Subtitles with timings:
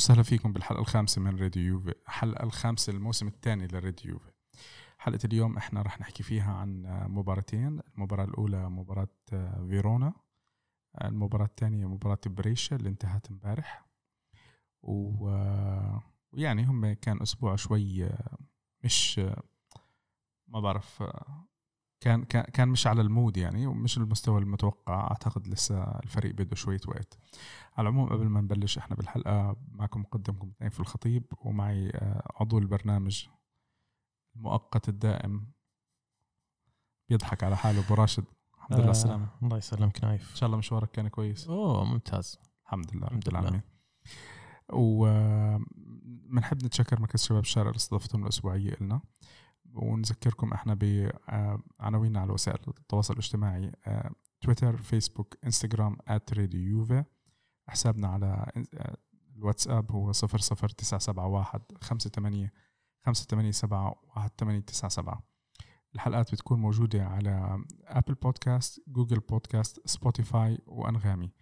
[0.00, 1.94] وسهلا فيكم بالحلقة الخامسة من راديو يوفي.
[2.06, 4.30] الحلقة الخامسة الموسم الثاني لراديو يوفي.
[4.98, 9.08] حلقة اليوم إحنا رح نحكي فيها عن مباراتين المباراة الأولى مباراة
[9.68, 10.12] فيرونا
[11.04, 13.86] المباراة الثانية مباراة بريشا اللي انتهت امبارح.
[14.82, 18.10] ويعني هم كان أسبوع شوي
[18.84, 19.18] مش
[20.48, 21.02] ما بعرف
[22.00, 25.00] كان كان كان مش على ال mood يعني ومش المستوى المتوقع.
[25.00, 27.18] أعتقد لسه الفريق بده شوية وقت.
[27.76, 33.26] على العموم قبل ما نبلش إحنا بالحلقة معكم مقدمكم نايف الخطيب ومعي آه، عضو البرنامج
[34.36, 35.52] المؤقت الدائم.
[37.08, 38.24] بيضحك على حاله أبو راشد.
[38.56, 39.28] الحمد لله آه السلامة.
[39.42, 40.30] الله يسلمك نايف.
[40.30, 41.48] إن شاء الله مشوارك كان كويس.
[41.48, 42.38] أوه ممتاز.
[42.64, 43.38] الحمد لله الحمد لله.
[43.40, 43.62] العالمين
[44.72, 49.00] وبنحب نتشكر مركز شباب الشارع اللي استضافتهم الأسبوعية لنا
[49.74, 57.04] ونذكركم إحنا بعناويننا على وسائل التواصل الاجتماعي آه، تويتر فيسبوك انستغرام راديو يوفا
[57.68, 58.96] حسابنا على آه،
[59.36, 62.50] الواتساب هو 00971 58
[63.04, 65.30] 587 1897
[65.94, 71.32] الحلقات بتكون موجودة على أبل بودكاست جوجل بودكاست سبوتيفاي وأنغامي.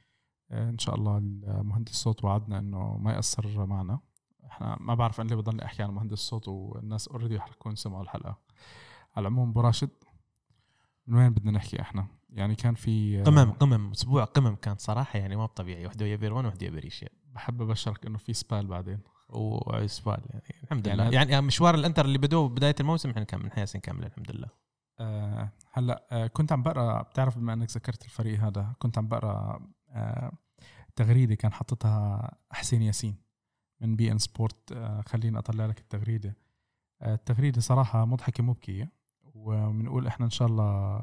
[0.50, 4.00] آه، إن شاء الله المهندس الصوت وعدنا إنه ما يأثر معنا.
[4.50, 8.02] إحنا ما بعرف أنا ليه بضل احكي عن مهندس الصوت والناس already رح يكون سمعوا
[8.02, 8.38] الحلقة.
[9.16, 9.90] على العموم أبو راشد
[11.06, 15.36] من وين بدنا نحكي إحنا؟ يعني كان في قمم قمم أسبوع قمم كان صراحة يعني
[15.36, 15.86] ما طبيعي.
[15.86, 19.00] وحده ويا بيرون وحده ويا بريشيا بحب أبشرك إنه في سبال بعدين.
[19.28, 20.42] واسبال يعني.
[20.62, 21.08] الحمد يعني لله.
[21.22, 24.48] هذا- يعني مشوار الانتر اللي بدوه بداية الموسم إحنا كان من حياسين كامله الحمد لله.
[25.00, 29.60] آه هلا آه كنت عم بقرأ بتعرف بما إنك ذكرت الفريق هذا كنت عم بقرأ
[29.90, 30.32] آه
[30.96, 33.16] تغريدة كان حطتها حسين ياسين.
[33.80, 36.36] من بي إن سبورت آه خليني أطلع لك التغريدة.
[37.02, 38.92] آه التغريدة صراحة مضحكة مبكيه
[39.34, 41.02] وبنقول إحنا إن شاء الله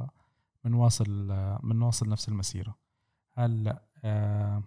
[0.63, 2.75] بنواصل آه بنواصل نفس المسيرة.
[3.33, 4.63] هلأ آه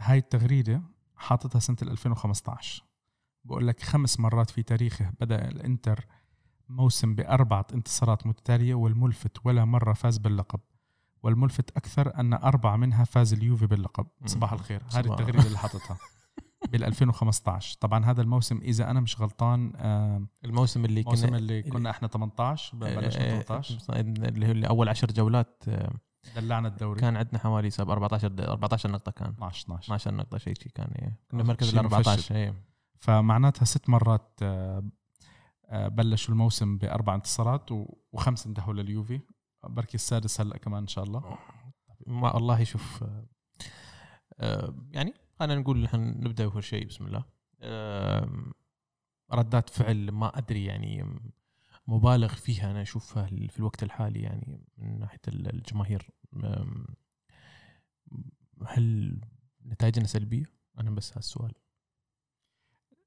[0.00, 0.82] هاي التغريدة
[1.16, 2.84] حاططها سنة 2015
[3.44, 6.06] بقول لك خمس مرات في تاريخه بدأ الإنتر
[6.68, 10.60] موسم بأربعة انتصارات متتالية والملفت ولا مرة فاز باللقب.
[11.22, 14.06] والملفت أكثر أن أربعة منها فاز اليوفي باللقب.
[14.26, 14.82] صباح الخير.
[14.92, 15.12] هذه.
[15.12, 15.98] التغريدة اللي حطتها
[16.66, 21.62] بال 2015 طبعا هذا الموسم إذا أنا مش غلطان آه، الموسم اللي الموسم كنا اللي
[21.62, 25.92] كنا إحنا 18 بلشنا 18 آه، اللي هو اللي أول 10 جولات آه،
[26.36, 27.00] دلعنا الدوري.
[27.00, 29.28] كان عندنا حوالي سب 14 د- 14 نقطة كان.
[29.28, 31.20] 12 12 12 نقطه شيء شيء كان إيه.
[31.30, 32.34] كنا مركز ال شيء 14 مفشل.
[32.34, 32.54] إيه.
[33.00, 34.40] فمعناتها ست مرات
[35.72, 37.70] بلشوا الموسم بأربع انتصارات
[38.12, 39.20] وخمس انتهوا لليوفي.
[39.68, 41.38] بركي السادس هلأ كمان إن شاء الله.
[42.06, 43.26] ما والله شوف آه،
[44.40, 47.24] آه، يعني خلينا نقول نحن نبدأ أول شيء بسم الله.
[49.32, 51.20] ردات فعل ما أدري يعني
[51.86, 56.10] مبالغ فيها أنا أشوفها في الوقت الحالي يعني من ناحية الجماهير.
[58.66, 59.20] هل
[59.66, 60.44] نتائجنا سلبية؟
[60.80, 61.52] أنا بس هالسؤال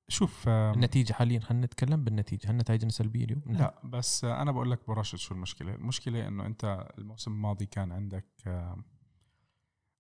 [0.08, 2.52] شوف النتيجة حاليا خلينا نتكلم بالنتيجة.
[2.52, 5.76] هل نتائجنا سلبية اليوم؟ لا بس أنا بقول لك براشد شو المشكلة.
[5.76, 8.26] المشكلة إنه أنت الموسم الماضي كان عندك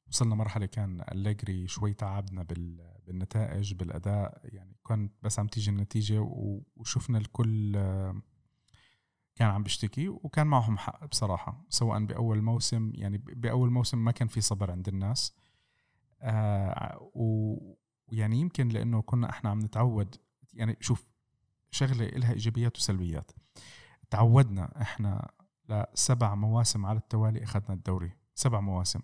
[0.09, 4.41] وصلنا مرحلة كان أليجري شوي تعبنا بال- بالنتائج بالأداء.
[4.43, 6.19] يعني كانت بس عم تيجي النتيجة
[6.75, 8.21] وشفنا الكل آه،
[9.35, 11.65] كان عم بيشتكي وكان معهم حق بصراحة.
[11.69, 15.33] سواء بأول موسم يعني بأول موسم ما كان في صبر عند الناس.
[16.21, 20.15] آه، ويعني يمكن لأنه كنا إحنا عم نتعود
[20.53, 21.05] يعني شوف
[21.71, 23.31] شغلة لها إيجابيات وسلبيات.
[24.09, 25.31] تعودنا إحنا
[25.69, 28.11] لسبع مواسم على التوالي أخذنا الدوري.
[28.35, 28.99] سبع مواسم.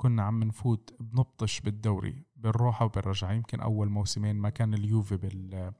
[0.00, 3.32] كنا عم نفوت بنبطش بالدوري بالروحه وبالرجعة.
[3.32, 5.72] يمكن أول موسمين ما كان اليوفي بال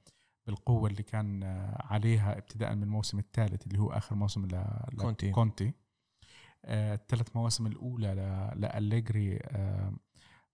[0.47, 1.43] بالقوة اللي كان
[1.81, 4.63] عليها ابتداء من الموسم الثالث اللي هو آخر موسم ل
[5.33, 5.73] كونتي.
[6.65, 9.93] آه، الثلاث مواسم الأولى ل- لأليجري آه،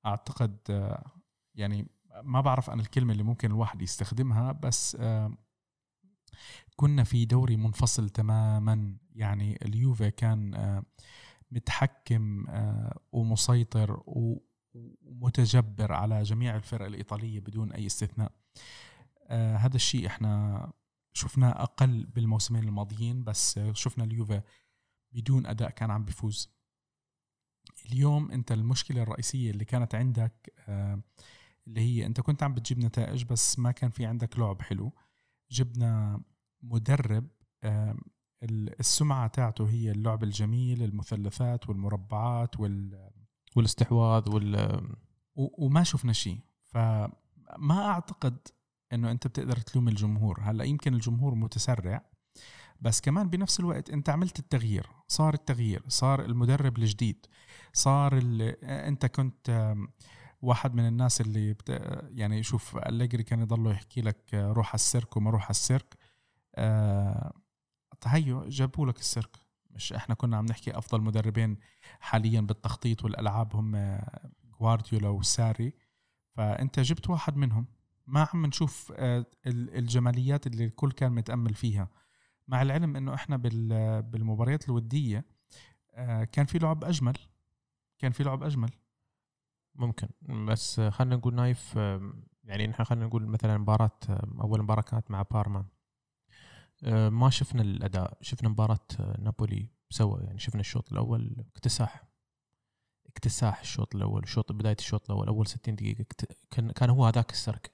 [0.06, 1.04] أعتقد آه،
[1.55, 1.87] يعني
[2.22, 5.32] ما بعرف أنا الكلمة اللي ممكن الواحد يستخدمها بس آه،
[6.76, 8.96] كنا في دوري منفصل تماما.
[9.14, 10.82] يعني اليوفي كان آه،
[11.54, 18.32] متحكم آه، ومسيطر ومتجبر على جميع الفرق الإيطالية بدون أي استثناء.
[19.26, 20.72] آه، هذا الشيء إحنا
[21.12, 24.42] شفناه أقل بالموسمين الماضيين بس شفنا اليوفي
[25.12, 26.54] بدون أداء كان عم بيفوز
[27.86, 31.02] اليوم أنت المشكلة الرئيسية اللي كانت عندك آه،
[31.66, 34.92] اللي هي أنت كنت عم بتجيب نتائج بس ما كان في عندك لعب حلو.
[35.50, 36.22] جبنا
[36.62, 37.28] مدرب
[38.81, 43.10] السمعة تاعته هي اللعب الجميل المثلثات والمربعات وال
[43.56, 44.81] والاستحواذ وال
[45.36, 46.38] و- وما شفنا شيء.
[46.62, 48.36] فما أعتقد
[48.92, 50.40] إنه أنت بتقدر تلوم الجمهور.
[50.42, 52.04] هلأ يمكن الجمهور متسرع
[52.81, 54.87] بس كمان بنفس الوقت أنت عملت التغيير.
[55.08, 57.26] صار التغيير صار المدرب الجديد
[57.72, 58.42] صار ال...
[58.64, 59.75] أنت كنت
[60.42, 61.69] واحد من الناس اللي بت...
[62.14, 65.94] يعني شوف أليجري كان يضله يحكي لك آه، روح على السيرك وما روح على السيرك.
[66.54, 67.32] آه...
[68.04, 69.36] تهيو جابوا لك السيرك.
[69.70, 71.58] مش إحنا كنا عم نحكي أفضل مدربين
[72.00, 73.98] حاليا بالتخطيط والألعاب هم
[74.60, 75.72] جوارديولا وساري.
[76.36, 77.66] فأنت جبت واحد منهم.
[78.06, 81.88] ما عم نشوف آه، الجماليات اللي الكل كان متأمل فيها.
[82.48, 83.36] مع العلم إنه إحنا
[84.00, 85.24] بالمباريات الودية
[85.94, 87.18] آه، كان في لعب أجمل.
[87.98, 88.70] كان في لعب أجمل.
[89.74, 90.08] ممكن.
[90.46, 91.76] بس خلينا نقول نايف
[92.44, 93.98] يعني نحن خلينا نقول مثلا مباراة
[94.40, 95.64] أول مباراة كانت مع بارما.
[96.93, 98.19] ما شفنا الأداء.
[98.21, 98.87] شفنا مباراة
[99.19, 102.05] نابولي سوا يعني شفنا الشوط الأول اكتساح.
[103.06, 106.05] اكتساح الشوط الأول الشوط بداية الشوط الأول أول 60 دقيقة.
[106.50, 107.73] كان كان هو هذاك السرك.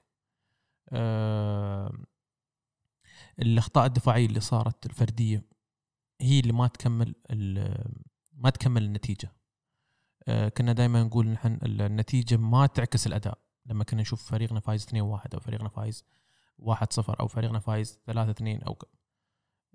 [3.39, 5.45] الأخطاء الدفاعية اللي صارت الفردية
[6.21, 7.15] هي اللي ما تكمل
[8.33, 9.31] ما تكمل النتيجة.
[10.27, 13.37] آه، كنا دائما نقول نحن النتيجة ما تعكس الأداء.
[13.65, 16.05] لما كنا نشوف فريقنا فايز 2-1 أو فريقنا فايز
[16.61, 18.77] 1-0 أو فريقنا فايز 3-2 أو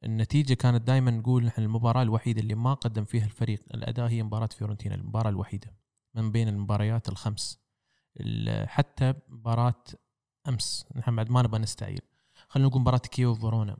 [0.04, 3.64] النتيجة كانت دائما نقول نحن المباراة الوحيدة اللي ما قدم فيها الفريق.
[3.74, 5.76] الأداء هي مباراة فيورنتينا المباراة الوحيدة
[6.14, 7.60] من بين المباريات الخمس.
[8.64, 9.84] حتى مباراة
[10.48, 10.86] أمس.
[10.96, 12.04] نحن بعد ما نبغى نستعير.
[12.48, 13.76] خلينا نقول مباراة كيو فيرونا.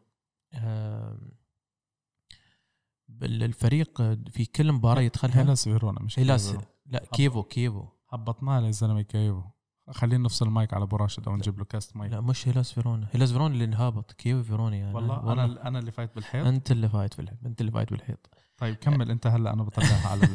[3.23, 6.57] الفريق في كل مباراة يدخلها هيلاس فيرونا مش هيلاس
[6.87, 7.87] لا كيفو كيفو.
[8.09, 9.43] هبطناه يا زلمه كيفو.
[9.91, 13.09] خلينا نفصل المايك على أبو راشد أو نجيب له كاست مايك لا مش هيلاس فيرونا
[13.13, 14.13] هيلاس فيرونا اللي انهابط.
[14.13, 14.95] كيفو فيرونا يعني.
[14.95, 15.45] والله, والله.
[15.45, 16.47] أنا أنا اللي فايت بالحيط.
[16.47, 17.39] أنت اللي فايت بالحيط.
[17.47, 18.29] أنت اللي فايت بالحيط.
[18.57, 19.11] طيب كمل.
[19.11, 20.29] أنت هلأ أنا بطلعها على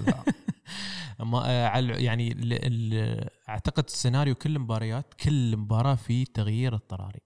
[1.32, 7.20] ما آه، على يعني ال ال أعتقد السيناريو كل المباريات كل مباراة في تغيير اضطراري.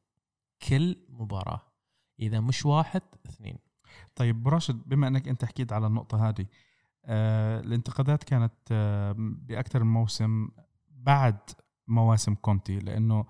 [0.69, 1.61] كل مباراة.
[2.19, 3.57] إذا مش واحد اثنين.
[4.15, 6.45] طيب راشد بما إنك أنت حكيت على النقطة هذه
[7.05, 10.49] آه الانتقادات كانت آه بأكثر من موسم
[10.89, 11.37] بعد
[11.87, 13.25] مواسم كونتي لأنه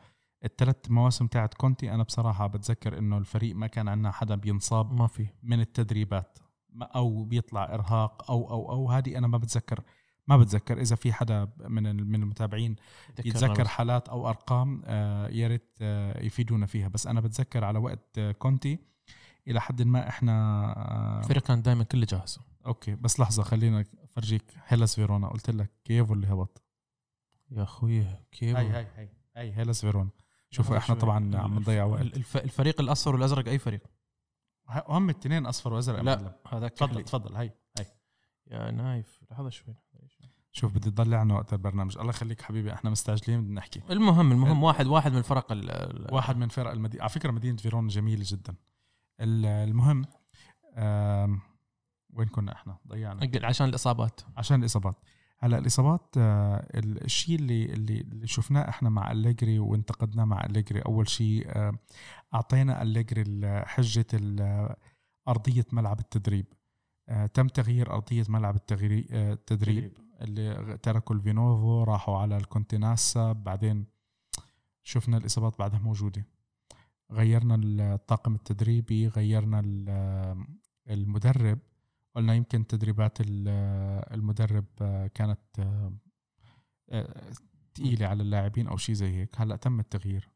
[0.46, 5.07] الثلاث مواسم تاعت كونتي أنا بصراحة بتذكر إنه الفريق ما كان عندنا حدا بينصاب ما
[5.07, 5.28] في.
[5.44, 6.38] من التدريبات
[6.81, 9.84] أو بيطلع إرهاق أو أو أو هذه أنا ما بتذكر
[10.28, 10.81] ما بتذكر.
[10.81, 12.75] إذا في حدا من من المتابعين
[13.25, 16.88] يتذكر حالات أو أرقام آه يا ريت آه يفيدونا فيها.
[16.88, 18.80] بس أنا بتذكر على وقت آه كونتي
[19.48, 22.40] إلى حد ما إحنا الفريق كان دائما كله جاهز.
[22.65, 25.28] okay بس لحظة خلينا أفرجيك هيلاس فيرونا.
[25.28, 26.64] قلت لك كيفو اللي هبط؟
[27.51, 30.09] يا أخوي كيفو هاي هاي هاي هاي هيلاس فيرونا
[30.50, 32.01] شوفوا إحنا طبعا عم نضيع وقت.
[32.36, 33.81] الفريق الأصفر والأزرق أي فريق؟
[34.69, 37.86] هم الاثنين أصفر وأزرق لا هذاك تفضل تفضل هاي هاي.
[38.47, 39.75] يا نايف لحظة شوي
[40.51, 41.97] شوف بدي تضلع عنا وقت البرنامج.
[41.97, 43.81] الله يخليك حبيبي إحنا مستعجلين بدنا نحكي.
[43.89, 45.47] المهم المهم واحد واحد من الفرق
[46.13, 48.56] واحد من فرق المدينة على فكرة مدينة فيرون جميلة جدا.
[49.19, 50.06] المهم
[52.09, 53.47] وين كنا إحنا؟ ضيعنا.
[53.47, 54.21] عشان الإصابات.
[54.38, 54.95] عشان الإصابات.
[55.37, 61.47] هلأ الإصابات آه، الشيء اللي اللي شفناه إحنا مع أليجري وانتقدناه مع أليجري أول شيء
[62.33, 63.23] أعطينا أليجري
[63.65, 64.05] حجة
[65.27, 66.45] أرضية ملعب التدريب.
[67.09, 68.55] آه، تم تغيير أرضية ملعب
[69.11, 73.85] آه، التدريب اللي تركوا الفينوفو راحوا على الكونتيناسا بعدين
[74.83, 76.25] شفنا الإصابات بعدها موجودة.
[77.11, 79.61] غيرنا الطاقم التدريبي غيرنا
[80.89, 81.59] المدرب.
[82.16, 84.66] قلنا يمكن تدريبات المدرب
[85.14, 85.40] كانت
[87.76, 89.42] ثقيلة على اللاعبين أو شيء زي هيك.
[89.42, 90.30] هلأ تم التغيير.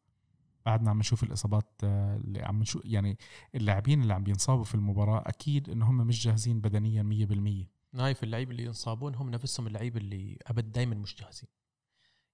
[0.66, 3.18] بعدنا عم نشوف الإصابات اللي عم نشوف يعني
[3.56, 8.52] اللاعبين اللي عم بينصابوا في المباراة أكيد إن هم مش جاهزين بدنيا 100% نايف اللعيبة
[8.52, 11.50] اللي ينصابون هم نفسهم اللعيبة اللي أبد دائما مش جاهزين.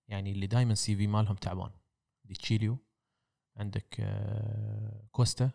[0.07, 1.71] يعني اللي دائما CV مالهم تعبان.
[2.25, 2.77] ديتشيليو
[3.57, 5.51] عندك آه، كوستا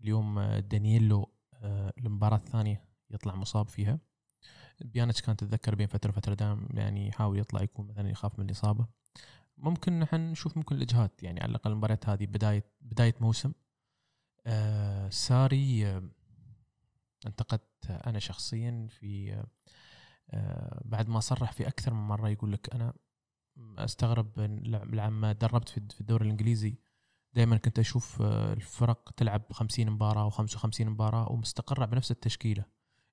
[0.00, 2.87] اليوم آه، دانيلو آه، المباراة الثانية.
[3.10, 3.98] يطلع مصاب فيها.
[4.80, 8.86] بيانتش كان تتذكر بين فترة وفترة دائما يعني يحاول يطلع يكون مثلا يخاف من الإصابة.
[9.58, 13.52] ممكن نحن نشوف ممكن الإجهاد يعني على الأقل المباريات هذه بداية بداية موسم.
[14.46, 16.10] آه ساري آه
[17.26, 19.42] انتقدت أنا شخصيا في
[20.30, 22.94] آه بعد ما صرح في أكثر من مرة يقول لك أنا
[23.78, 24.40] أستغرب
[24.92, 26.78] لما دربت في الدوري الإنجليزي.
[27.34, 32.64] دائما كنت أشوف آه، الفرق تلعب 50 مباراة و55 مباراة ومستقرة بنفس التشكيلة.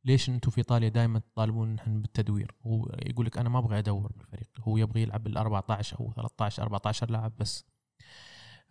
[0.05, 4.11] ليش أنتم في إيطاليا دائما تطالبون نحن بالتدوير؟ هو يقول لك أنا ما أبغى أدور
[4.17, 4.49] بالفريق.
[4.59, 7.65] هو يبغى يلعب بال 14 أو 13 14 لاعب بس.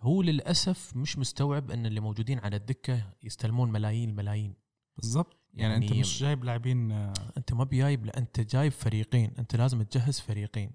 [0.01, 4.55] هو للأسف مش مستوعب إن اللي موجودين على الدكة يستلمون ملايين الملايين.
[4.97, 5.37] بالضبط.
[5.55, 9.35] يعني, يعني أنت مش جايب لاعبين آه، أنت ما بجايب أنت جايب فريقين.
[9.39, 10.71] أنت لازم تجهز فريقين.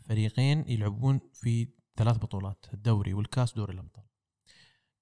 [0.00, 4.09] فريقين يلعبون في ثلاث بطولات الدوري والكاس دوري الأبطال.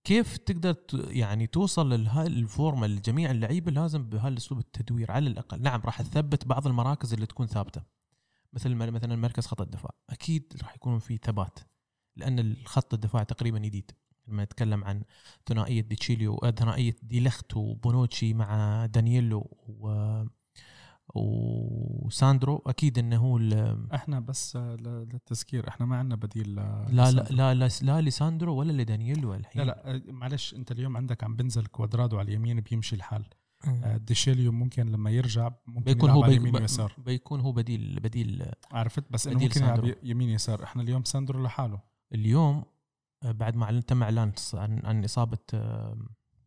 [0.04, 6.02] كيف تقدر يعني توصل لهاي الفورمه لجميع اللعيبة لازم بهالأسلوب التدوير على الأقل؟ نعم راح
[6.02, 7.82] تثبت بعض المراكز اللي تكون ثابتة.
[8.52, 9.90] مثل مثلا مركز خط الدفاع.
[10.10, 11.58] أكيد راح يكون في ثبات
[12.16, 13.90] لأن الخط الدفاع تقريبا جديد.
[14.28, 15.02] لما نتكلم عن
[15.46, 19.38] ثنائية ديتشيليو آه، ثنائية ديليخت وبونوتشي مع دانييلو
[19.68, 19.88] و
[21.14, 23.38] وساندرو أكيد إنه هو
[23.94, 27.10] إحنا بس آه، للتذكير إحنا ما عندنا بديل لا لا.
[27.10, 29.62] لا لا, لا لساندرو ولا لدانييلو الحين.
[29.62, 33.24] لا لا آه، معلش أنت اليوم عندك عم بنزل كوادرادو على اليمين بيمشي الحال.
[33.66, 33.84] مم.
[33.84, 36.94] آه، ديشيليو ممكن لما يرجع ممكن بيكون هو على يمين ويسار.
[36.98, 39.94] بيكون هو بديل بديل عرفت؟ بس بديل ممكن يلعب.
[40.02, 40.64] يمين يسار.
[40.64, 41.80] إحنا اليوم ساندرو لحاله.
[42.14, 42.64] اليوم
[43.22, 45.98] آه، بعد ما تم إعلان عن عن إصابة آه،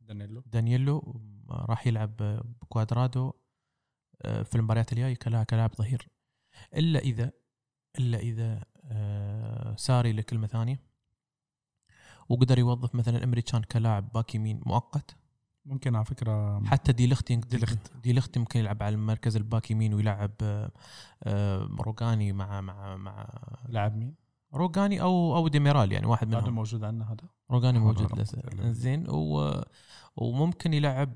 [0.02, 2.16] دانيلو دانييلو راح يلعب
[2.62, 3.34] بكوادرادو آه،
[4.24, 6.08] في المباريات الجاية كلاعب كلاعب ظهير
[6.76, 7.32] إلا إذا
[8.00, 10.80] إلا إذا آه، ساري لكلمة ثانية
[12.30, 15.16] وقدر يوظف مثلا امريكان كلاعب باك يمين مؤقت
[15.66, 17.98] ممكن على فكرة حتى دي لخت دي لخت.
[18.04, 20.72] دي لخت يمكن يلعب على مركز الباك يمين ويلعب آه،
[21.24, 23.28] آه، روجاني مع مع مع
[23.70, 24.16] لاعب مين؟
[24.54, 28.22] روجاني أو أو ديميرال يعني واحد منهم موجود عندنا هذا روجاني موجود.
[28.72, 29.62] زين و...
[30.16, 31.16] وممكن يلعب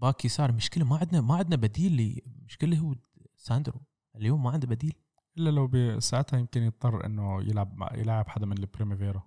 [0.00, 2.94] باك يسار مشكلة ما عندنا ما عندنا بديل لي مشكلة هو
[3.36, 3.80] ساندرو.
[4.16, 4.94] اليوم ما عنده بديل.
[5.38, 9.22] إلا لو ب- ساعتها يمكن يضطر إنه يلعب يلعب حدا من ال primavera.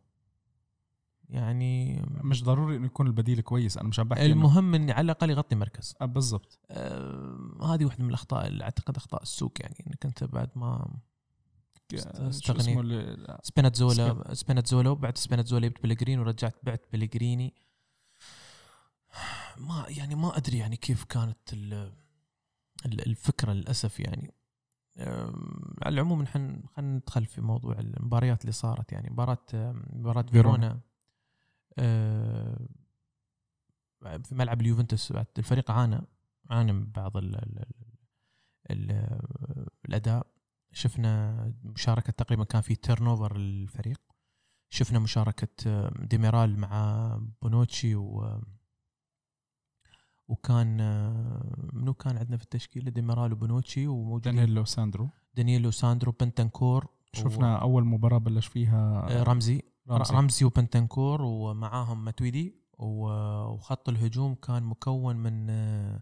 [1.30, 5.30] يعني مش ضروري إنه يكون البديل كويس أنا مش عم بحكي المهم إني على الأقل
[5.30, 5.96] يغطي مركز.
[6.02, 6.60] آه، بالضبط.
[6.72, 10.98] آه هذه واحدة من الأخطاء اللي أعتقد أخطاء السوق يعني إنك أنت بعد ما
[11.94, 12.60] است- شو استغني.
[12.60, 17.54] اسمه اللي- سبيناتزولا سبيناتزولا وبعد سبيناتزولا جبت بيليغريني ورجعت بعت بيليغريني.
[19.58, 21.94] ما يعني ما أدري يعني كيف كانت ال-
[22.86, 24.34] ال- الفكرة للأسف يعني.
[25.84, 29.10] على العموم نحن خلينا ندخل في موضوع المباريات اللي صارت يعني.
[29.10, 29.46] مباراة
[29.94, 30.80] مباراة فيرونا.
[34.24, 36.02] في ملعب اليوفنتوس الفريق عانى
[36.50, 37.66] عانى من بعض ال ال
[38.72, 39.20] ال
[39.86, 40.28] الأداء.
[40.72, 44.02] شفنا مشاركة تقريبا كان في turnover للفريق.
[44.70, 47.08] شفنا مشاركة ديميرال مع
[47.42, 48.42] بونوتشي و
[50.34, 54.36] وكان آه، منو كان عندنا في التشكيلة؟ ديميرال وبونوتشي وموجودين.
[54.36, 55.10] دانييلو ساندرو.
[55.36, 59.62] دانييلو ساندرو بنتنكور شفنا أول مباراة بلش فيها آه، رمزي.
[59.90, 60.14] رمزي.
[60.16, 66.02] رمزي وبنتنكور ومعاهم ماتويدي و- وخط الهجوم كان مكون من آه،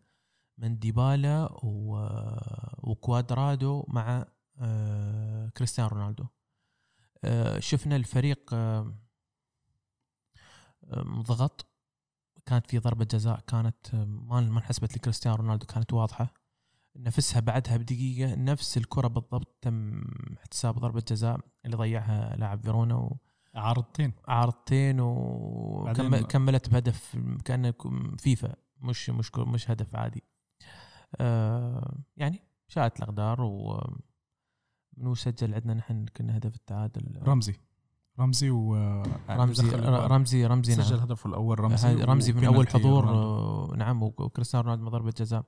[0.57, 4.25] من ديبالا و- وكوادرادو مع
[5.57, 6.25] كريستيانو رونالدو.
[7.59, 8.53] شفنا الفريق
[10.93, 11.65] مضغط.
[12.45, 16.33] كانت في ضربة جزاء كانت ما ما انحسبت لكريستيانو رونالدو كانت واضحة.
[16.95, 20.01] نفسها بعدها بدقيقة نفس الكرة بالضبط تم
[20.37, 23.17] احتساب ضربة جزاء اللي ضيعها لاعب فيرونا و...
[23.55, 24.13] عارضتين.
[24.27, 27.73] عارضتين وكملت بهدف كأنه
[28.17, 28.55] فيفا.
[28.77, 30.23] مش مش مش هدف عادي.
[31.15, 33.81] آه يعني شاءت الأقدار و
[34.97, 37.55] منو سجل عندنا نحن كنا هدف التعادل؟ رمزي.
[38.19, 38.75] رمزي و
[39.29, 40.11] رمزي دخل الجوال.
[40.11, 41.03] رمزي رمزي سجل نعم.
[41.03, 43.73] هدفه الأول رمزي رمزي, رمزي من أول حضور رونالدو.
[43.73, 45.43] آه، نعم وكريستيانو رونالدو من ضربة جزاء.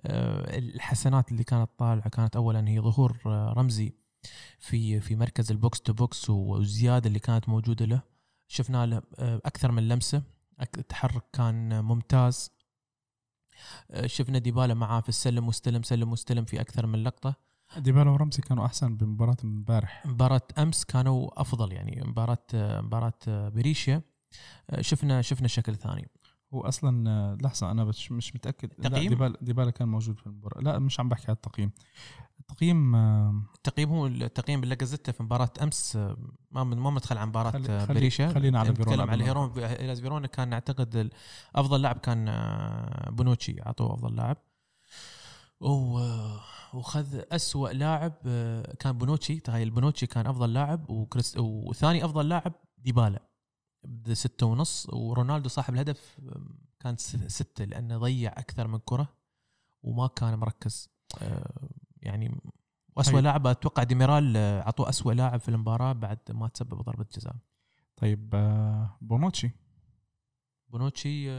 [0.00, 3.92] آه، الحسنات اللي كانت طالعة كانت اولا هي ظهور آه، رمزي
[4.58, 8.02] في في مركز ال box to box والزياده اللي كانت موجودة له.
[8.48, 10.22] شفنا له آه، أكثر من لمسة.
[10.60, 12.50] التحرك كان ممتاز.
[13.90, 17.43] آه، شفنا ديبالا معاه في السلم واستلم سلم واستلم في أكثر من لقطة.
[17.78, 20.06] ديبالا ورمزي كانوا أحسن بمباراة امبارح.
[20.06, 24.02] مباراة أمس كانوا أفضل يعني مباراة مباراة بريشيا
[24.80, 26.08] شفنا شفنا شكل ثاني.
[26.54, 28.68] هو أصلا لحظة أنا مش مش متأكد.
[28.68, 30.60] تقييم؟ ديبالا ديبالا كان موجود في المباراة.
[30.60, 31.70] لا مش عم بحكي على التقييم.
[32.40, 32.94] التقييم
[33.54, 35.96] التقييم هو التقييم باللاجازيتا في مباراة أمس
[36.50, 39.52] ما ما مدخل عن مباراة خلي- بريشا خلينا على فيرونا نتكلم على هيرون
[39.94, 41.10] فيرونا كان أعتقد
[41.54, 43.62] أفضل لاعب كان آه، بونوتشي.
[43.66, 44.36] أعطوه أفضل لاعب.
[45.60, 49.40] وخذ أسوأ لاعب آه، كان بونوتشي.
[49.40, 53.28] تخيل بونوتشي كان أفضل لاعب وكريس وثاني أفضل لاعب ديبالا.
[53.84, 54.86] بستة ونص.
[54.92, 56.20] ورونالدو صاحب الهدف
[56.80, 59.16] كان ستة لأنه ضيع أكثر من كرة
[59.82, 60.88] وما كان مركز.
[61.22, 61.68] آه،
[62.02, 62.40] يعني
[62.96, 63.24] وأسوأ طيب.
[63.24, 67.36] لاعب أتوقع ديميرال آه، عطوه أسوأ لاعب في المباراة بعد ما تسبب ضربة جزاء.
[67.96, 68.30] طيب
[69.00, 69.50] بونوتشي.
[70.68, 71.30] بونوتشي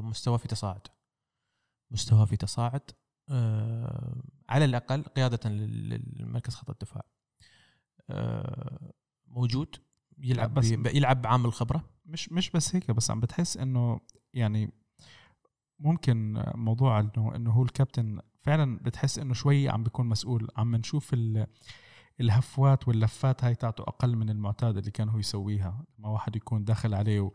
[0.00, 0.86] مستواه في تصاعد.
[1.90, 2.90] مستواه في تصاعد.
[4.48, 7.02] على الأقل قيادة لل- للمركز خط الدفاع.
[8.10, 8.92] آه،
[9.26, 9.76] موجود
[10.18, 14.00] يلعب بس- يلعب بعامل خبرة مش مش بس هيك بس عم بتحس إنه
[14.34, 14.70] يعني
[15.78, 20.48] ممكن موضوع إنه إنه هو الكابتن فعلا بتحس إنه شوي عم بيكون مسؤول.
[20.56, 21.46] عم نشوف ال-
[22.20, 25.84] الهفوات واللفات هاي تاعته أقل من المعتاد اللي كان هو يسويها.
[25.98, 27.30] لما واحد يكون داخل عليه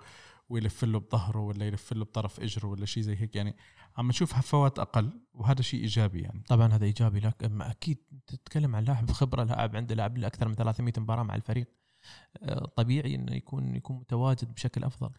[0.52, 3.36] ويلف له بظهره ولا يلف له بطرف إجره ولا شيء زي هيك.
[3.36, 3.56] يعني
[3.98, 6.44] عم نشوف هفوات أقل وهذا شيء إيجابي يعني.
[6.48, 10.48] طبعا هذا إيجابي لك اما أكيد تتكلم عن لاعب خبره لاعب عنده لاعب له أكثر
[10.48, 11.68] من 300 مباراة مع الفريق.
[12.44, 15.10] آه، طبيعي إنه يكون يكون متواجد بشكل أفضل.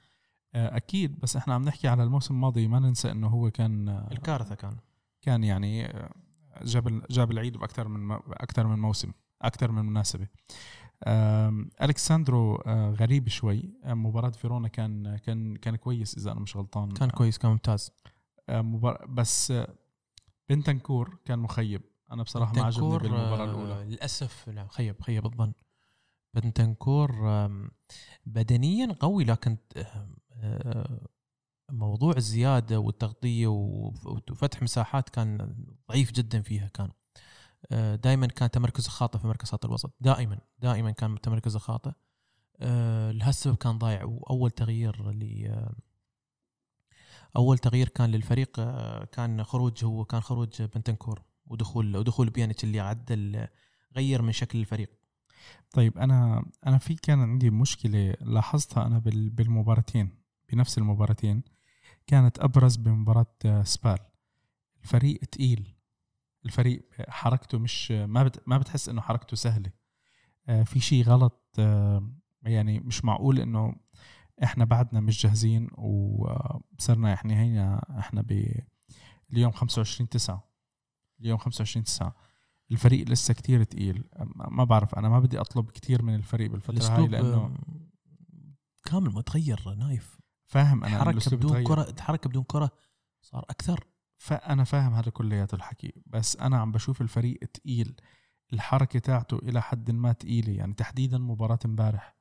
[0.55, 4.09] آه، أكيد بس إحنا عم نحكي على الموسم الماضي ما ننسى إنه هو كان آه،
[4.13, 4.77] الكارثة كان.
[5.21, 5.93] كان يعني
[6.63, 9.13] جاب جاب العيد بأكثر من أكثر من موسم
[9.43, 10.29] أكثر من مناسبة.
[11.83, 12.57] الكساندرو
[13.01, 13.71] غريب شوي.
[13.85, 16.91] مباراة فيرونا كان كان كان كويس إذا أنا مش غلطان.
[16.91, 17.91] كان كويس كان ممتاز.
[19.09, 19.53] بس
[20.49, 21.83] بنتنكور كان مخيب.
[22.13, 23.85] أنا بصراحة ما عجبني بالمباراة الأولى.
[23.85, 25.53] للأسف لا خيب خيب الظن
[26.35, 27.13] بنتنكور
[28.27, 29.57] بدنيا قوي لكن
[31.71, 35.57] موضوع الزيادة والتغطية وفتح مساحات كان
[35.89, 36.91] ضعيف جدا فيها كان.
[37.71, 39.95] دائما كان تمركزه خاطئ في مركز خط الوسط.
[40.01, 41.91] دائما دائما كان تمركزه خاطئ.
[43.11, 44.05] لهالسبب كان ضايع.
[44.05, 45.51] وأول تغيير ل
[47.37, 48.57] أول تغيير كان للفريق
[49.05, 53.47] كان خروج هو كان خروج بنتنكور ودخول ودخول بيانيتش اللي عدل
[53.97, 54.91] غير من شكل الفريق.
[55.71, 61.43] طيب أنا أنا في كان عندي مشكلة لاحظتها أنا بالمباراتين بنفس المباراتين
[62.07, 63.99] كانت أبرز بمباراة سبال.
[64.83, 65.72] الفريق تقيل.
[66.45, 69.71] الفريق حركته مش ما ما بتحس إنه حركته سهلة.
[70.49, 73.75] آه، في شيء غلط آه، يعني مش معقول إنه
[74.43, 78.61] إحنا بعدنا مش جاهزين وصرنا يعني هنا إحنا ب
[79.33, 80.49] اليوم 25 9
[81.21, 82.17] اليوم 25 9
[82.71, 84.05] الفريق لسه كتير تقيل.
[84.51, 87.57] ما بعرف أنا ما بدي أطلب كتير من الفريق بالفترة هاي لأنه
[88.85, 90.19] كامل متغير نايف.
[90.45, 92.71] فاهم أنا حركه بدون كرة حركه بدون كرة
[93.21, 93.85] صار أكثر.
[94.23, 97.97] فأنا فاهم هذا كلياته الحكي بس أنا عم بشوف الفريق تقيل
[98.53, 102.17] الحركة تاعته إلى حد ما تقيلة يعني تحديدا مباراة امبارح.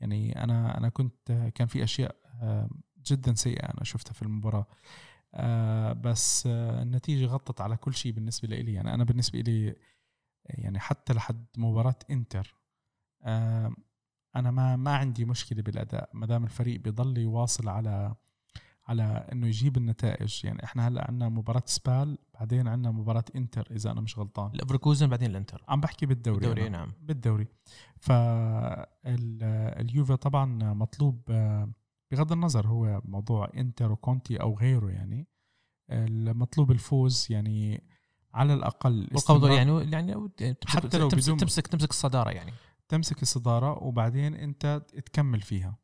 [0.00, 2.16] يعني أنا أنا كنت كان في أشياء
[3.06, 4.66] جدا سيئة أنا شفتها في المباراة.
[5.34, 9.76] آه، بس النتيجة غطت على كل شيء بالنسبة لي يعني أنا بالنسبة لي
[10.44, 12.56] يعني حتى لحد مباراة إنتر
[14.36, 18.14] أنا ما ما عندي مشكلة بالأداء ما دام الفريق بيضل يواصل على
[18.92, 20.44] على إنه يجيب النتائج.
[20.44, 24.50] يعني إحنا هلأ عندنا مباراة سبال بعدين عندنا مباراة إنتر إذا أنا مش غلطان.
[24.54, 25.64] الافركوزن بعدين الإنتر.
[25.68, 26.92] عم بحكي بالدوري بالدوري نعم.
[27.00, 27.46] بالدوري.
[28.00, 28.94] فاليوفا
[30.14, 31.22] طبعا مطلوب
[32.10, 35.28] بغض النظر هو موضوع إنتر وكونتي أو غيره يعني
[35.90, 37.84] المطلوب الفوز يعني
[38.34, 40.30] على الأقل والقبض يعني يعني
[40.66, 42.52] حتى لو تمسك تمسك تمسك الصداره يعني.
[42.88, 45.81] تمسك الصدارة وبعدين أنت تكمل فيها.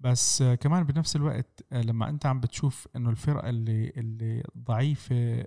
[0.00, 5.44] بس كمان بنفس الوقت لما أنت عم بتشوف إنه الفرقة اللي اللي ضعيفة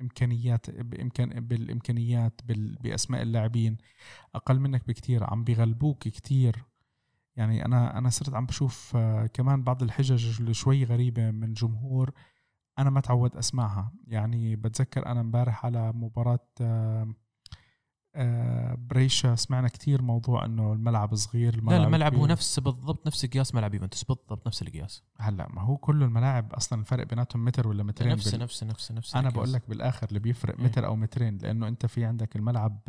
[0.00, 2.40] إمكانيات بإمكان بالإمكانيات
[2.80, 3.76] بأسماء اللاعبين
[4.34, 6.64] أقل منك بكتير عم بيغلبوك كتير.
[7.36, 8.96] يعني أنا أنا صرت عم بشوف
[9.32, 12.12] كمان بعض الحجج اللي شوي غريبة من جمهور
[12.78, 13.92] أنا ما تعود أسمعها.
[14.06, 17.14] يعني بتذكر أنا امبارح على مباراة آه،
[18.76, 23.54] بريشا سمعنا كثير موضوع إنه الملعب صغير الملعب لا الملعب هو نفس بالضبط نفس قياس
[23.54, 25.02] ملعب يوفنتوس بالضبط نفس القياس.
[25.20, 28.40] هلأ ما هو كل الملاعب أصلا الفرق بيناتهم متر ولا مترين نفس بال...
[28.40, 30.64] نفس نفس نفس أنا بقول لك بالآخر اللي بيفرق إيه.
[30.64, 32.80] متر أو مترين لأنه أنت في عندك الملعب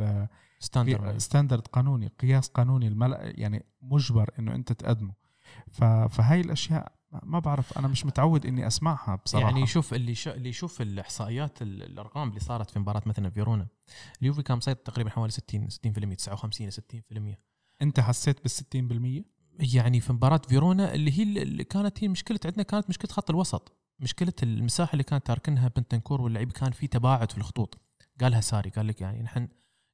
[0.58, 5.14] standard standard قانوني قياس قانوني الملعب يعني مجبر إنه أنت تقدمه.
[6.08, 9.46] فهاي الأشياء ما بعرف أنا مش متعود إني أسمعها بصراحة.
[9.48, 13.66] يعني شوف اللي شو اللي يشوف الإحصائيات الأرقام اللي صارت في مباراة مثلا فيرونا.
[14.22, 17.36] اليوفي كان مسيطر تقريبا حوالي 60 60% 59 60%
[17.82, 19.24] أنت حسيت بال 60%
[19.74, 23.76] يعني في مباراة فيرونا اللي هي اللي كانت هي مشكلة عندنا كانت مشكلة خط الوسط.
[24.00, 27.78] مشكلة المساحة اللي كانت تاركنها بنتنكور واللعيب كان في تباعد في الخطوط.
[28.20, 29.48] قالها ساري قال لك يعني نحن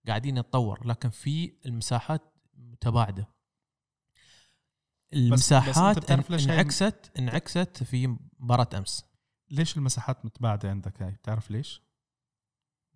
[0.07, 2.23] قاعدين نتطور لكن في المساحات
[2.55, 3.29] متباعدة.
[5.15, 9.05] المساحات انعكست انعكست في مباراة أمس.
[9.51, 11.83] ليش المساحات متباعدة عندك هاي؟ بتعرف ليش؟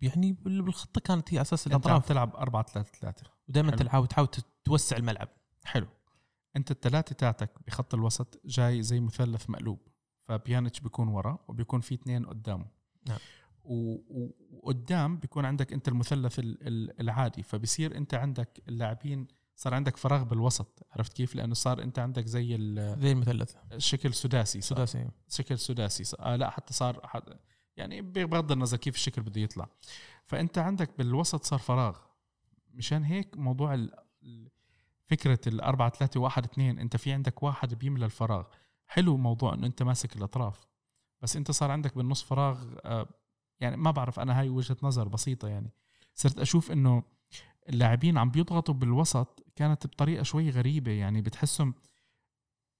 [0.01, 2.07] يعني بالخطة كانت هي أساس الأطراف.
[2.07, 4.27] تلعب 4 3 3 ودائما تحاول تحاول
[4.63, 5.29] توسع الملعب.
[5.65, 5.87] حلو.
[6.55, 9.79] أنت الثلاثه تاعتك بخط الوسط جاي زي مثلث مقلوب
[10.27, 12.65] فبيانيتش بيكون ورا وبيكون في اثنين قدامه.
[13.07, 13.19] نعم.
[13.63, 16.39] وقدام بيكون عندك أنت المثلث
[16.99, 19.27] العادي فبصير أنت عندك اللاعبين
[19.59, 22.47] صار عندك فراغ بالوسط عرفت كيف؟ لأنه صار أنت عندك زي
[22.97, 23.55] زي المثلث.
[23.77, 25.09] شكل سداسي سداسي.
[25.29, 27.21] شكل سداسي آه لا حتى صار
[27.77, 29.67] يعني بغض النظر كيف الشكل بده يطلع.
[30.25, 31.97] فأنت عندك بالوسط صار فراغ.
[32.73, 33.91] مشان هيك موضوع ال...
[35.05, 38.43] فكرة الأربعة ثلاثة واحد اثنين أنت في عندك واحد بيملى الفراغ.
[38.87, 40.67] حلو موضوع إنه أنت ماسك الأطراف
[41.21, 43.07] بس أنت صار عندك بالنص فراغ آه
[43.59, 45.71] يعني ما بعرف أنا هاي وجهة نظر بسيطة يعني.
[46.13, 47.03] صرت أشوف إنه
[47.69, 51.73] اللاعبين عم بيضغطوا بالوسط كانت بطريقة شوي غريبة يعني بتحسهم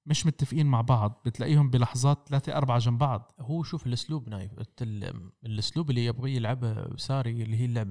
[0.06, 3.32] مش متفقين مع بعض بتلاقيهم بلحظات ثلاثة أربعة جنب بعض.
[3.40, 7.90] هو شوف الأسلوب نايف أنت ال- الأسلوب اللي يبغى يلعبه ساري اللي هي اللعب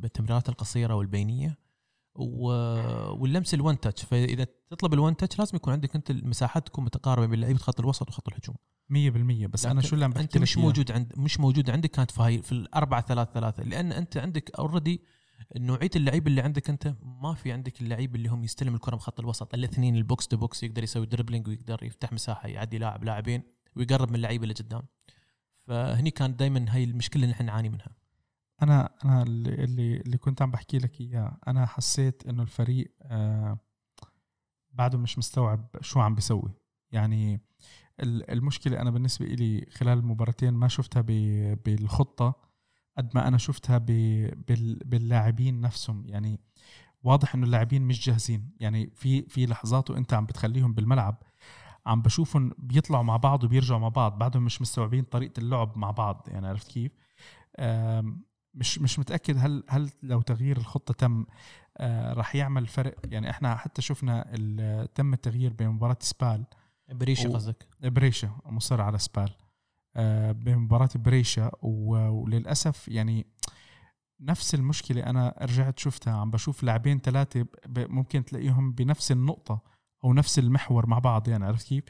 [0.00, 1.58] بالتمريرات القصيرة والبينية
[2.14, 6.66] و- واللمس ال one touch فإذا تطلب ال one touch لازم يكون عندك أنت المساحات
[6.66, 8.56] تكون متقاربة بين لعيبه خط الوسط وخط الهجوم.
[8.90, 12.10] مية بالمية بس أنا شو اللي عم لك مش؟ موجود عند مش موجود عندك كانت
[12.10, 15.00] في هاي في الأربعة ثلاث ثلاثة لأن أنت عندك already
[15.56, 19.20] نوعية اللعيبة اللي عندك أنت ما في عندك اللعيبة اللي هم يستلم الكرة من خط
[19.20, 19.54] الوسط.
[19.54, 23.42] الاثنين ال box to box يقدر يسوي dribbling ويقدر يفتح مساحة يعدي لاعب لاعبين
[23.76, 24.82] ويقرب من اللعيبة اللي قدام.
[25.66, 27.96] فهني كانت دائما هاي المشكلة اللي نحن نعاني منها.
[28.62, 33.58] أنا أنا اللي اللي, كنت عم بحكي لك إياه أنا حسيت إنه الفريق آه
[34.70, 36.50] بعده مش مستوعب شو عم بيسوي.
[36.92, 37.40] يعني
[38.00, 41.00] ال- المشكلة أنا بالنسبة لي خلال المباراتين ما شفتها
[41.54, 42.53] بالخطة.
[42.98, 46.06] قد ما أنا شفتها ب- بال- باللاعبين نفسهم.
[46.06, 46.40] يعني
[47.02, 48.50] واضح إنه اللاعبين مش جاهزين.
[48.60, 51.22] يعني في في لحظات وانت عم بتخليهم بالملعب
[51.86, 56.26] عم بشوفهم بيطلعوا مع بعض وبيرجعوا مع بعض بعدهم مش مستوعبين طريقة اللعب مع بعض.
[56.28, 56.92] يعني عرفت كيف؟
[58.54, 61.26] مش مش متأكد هل هل لو تغيير الخطة تم
[61.78, 62.94] آه راح يعمل فرق.
[63.04, 64.22] يعني إحنا حتى شفنا
[64.94, 66.44] تم التغيير بمباراة سبال.
[66.88, 67.66] بريشة قصدك.
[67.80, 69.30] بريشا مصر على سبال.
[70.32, 73.26] بمباراة بريشا وللأسف يعني
[74.20, 79.62] نفس المشكلة أنا رجعت شفتها عم بشوف لاعبين ثلاثة ب- ممكن تلاقيهم بنفس النقطة
[80.04, 81.84] أو نفس المحور مع بعض يعني عرفت كيف؟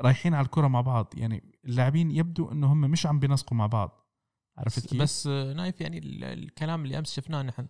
[0.00, 4.06] رايحين على الكرة مع بعض يعني اللاعبين يبدو إنه هم مش عم بينسقوا مع بعض
[4.58, 7.66] عرفت كيف؟ بس آه، نايف يعني ال- الكلام اللي أمس شفناه نحن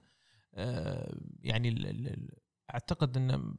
[0.55, 1.75] آه، يعني
[2.75, 3.55] أعتقد إن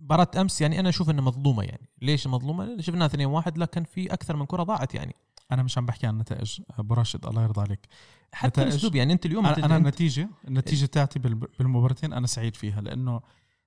[0.00, 1.88] مباراة أمس يعني أنا أشوف إنها مظلومة يعني.
[2.02, 5.14] ليش مظلومة؟ لأن شفناها 2 1 لكن في أكثر من كرة ضاعت يعني.
[5.52, 7.86] أنا مش عم بحكي عن نتائج أبو راشد الله يرضى عليك.
[8.32, 12.80] حتى الأسلوب يعني أنت اليوم أنا, أنا النتيجه النتيجه تاعتي بال- بالمباراتين أنا سعيد فيها
[12.80, 13.20] لأنه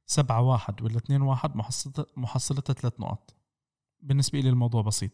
[0.06, 3.36] سبعة واحد ولا اثنين واحد محصلتها محصلتها ثلاث نقط
[4.02, 5.12] بالنسبة لي الموضوع بسيط.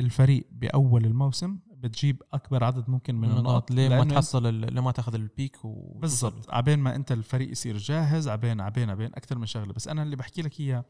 [0.00, 5.14] الفريق بأول الموسم بتجيب أكبر عدد ممكن من النقط ليه ما تحصل ليه ما تاخذ
[5.14, 6.50] البيك و بالضبط.
[6.50, 9.72] عبين ما أنت الفريق يصير جاهز عبين عبين عبين أكثر من شغلة.
[9.72, 10.84] بس أنا اللي بحكي لك إياه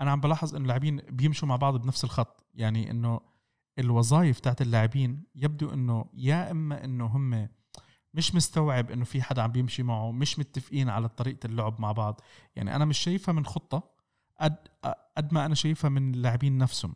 [0.00, 2.44] أنا عم بلاحظ إنه اللاعبين بيمشوا مع بعض بنفس الخط.
[2.54, 3.20] يعني إنه
[3.78, 7.48] الوظائف تاعت اللاعبين يبدو إنه يا إما إنه هم
[8.14, 12.20] مش مستوعب إنه في حدا عم بيمشي معه مش متفقين على طريقة اللعب مع بعض.
[12.56, 13.90] يعني أنا مش شايفها من خطة
[14.40, 14.56] قد
[15.16, 16.94] قد ما أنا شايفها من اللاعبين نفسهم.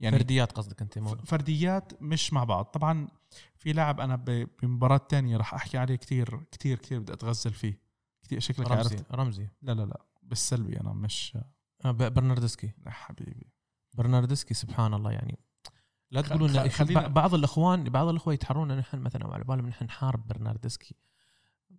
[0.00, 2.64] يعني فرديات قصدك أنت مو؟ فرديات مش مع بعض.
[2.64, 3.08] طبعا
[3.56, 7.78] في لاعب أنا ب- بمباراة تانية راح أحكي عليه كتير كتير كتير بدي أتغزل فيه.
[8.22, 9.12] كتير شكلك رمزي عرفت.
[9.12, 9.48] رمزي.
[9.62, 11.38] لا لا لا بالسلبي أنا مش
[11.84, 12.70] آه، برناردسكي.
[12.86, 13.46] حبيبي.
[13.94, 15.38] برناردسكي سبحان الله يعني
[16.12, 20.26] لا تقولوا إن خلينا- بعض الاخوان بعض الأخوة يتحرون نحن مثلا على بالهم نحن نحارب
[20.28, 20.94] برناردسكي.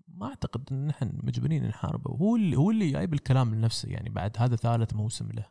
[0.08, 2.12] ما أعتقد إن نحن مجبرين نحاربه.
[2.12, 5.46] هو اللي هو اللي جايب الكلام لنفسه يعني بعد هذا ثالث موسم له.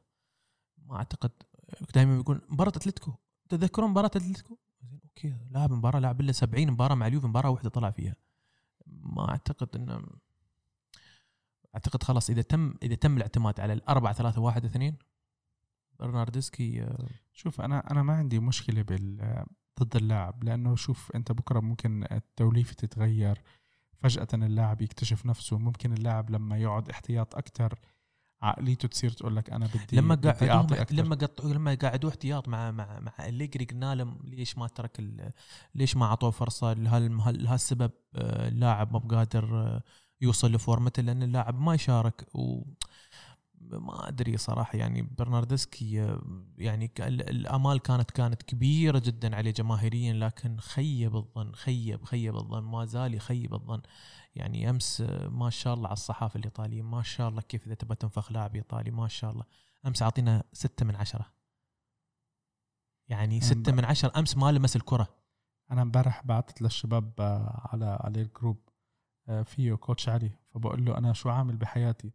[0.79, 1.31] ما أعتقد.
[1.95, 3.13] دائما يقول مباراة أتلتيكو.
[3.49, 5.35] تذكرون مباراة أتلتيكو؟ زين أوكي.
[5.51, 8.17] لاعب مباراة لاعب له 70 مباراة مع اليوفي مباراة واحدة طلع فيها.
[8.87, 10.03] ما أعتقد انه
[11.75, 14.97] أعتقد خلاص إذا تم إذا تم الاعتماد على الأربعة ثلاثة واحد اثنين
[15.99, 19.45] برناردسكي آه، شوف أنا أنا ما عندي مشكلة بال
[19.81, 23.43] ضد اللاعب لأنه شوف أنت بكرة ممكن التوليفة تتغير
[23.99, 27.79] فجأة اللاعب يكتشف نفسه ممكن اللاعب لما يقعد احتياط أكثر
[28.43, 32.71] عقليته تصير تقول لك أنا بدي لما بدي قعدوه لما قطعوا لما قعدوه احتياط مع
[32.71, 35.01] مع مع أليجري قلنا له ليش ما ترك
[35.75, 39.83] ليش ما أعطوه فرصة؟ لهال- لهالسبب آه، اللاعب ما بقادر آه،
[40.21, 42.63] يوصل لفورمته لأن اللاعب ما يشارك و
[43.71, 46.23] ما أدري صراحة يعني برناردسكي آه،
[46.59, 52.85] يعني الأمال كانت كانت كبيرة جدا عليه جماهيريا لكن خيب الظن خيب خيب الظن ما
[52.85, 53.83] زال يخيب الظن.
[54.35, 57.97] يعني أمس آه، ما شاء الله على الصحافة الإيطالية ما شاء الله كيف إذا تبغى
[57.97, 59.45] تنفخ لاعب إيطالي ما شاء الله.
[59.87, 61.27] أمس أعطينا ستة من عشرة.
[63.09, 64.13] يعني ستة من عشرة.
[64.19, 65.09] أمس ما لمس الكرة.
[65.71, 68.69] أنا امبارح بعثت للشباب آه، على على الجروب
[69.45, 72.13] فيه coach علي فبقول له أنا شو عامل بحياتي؟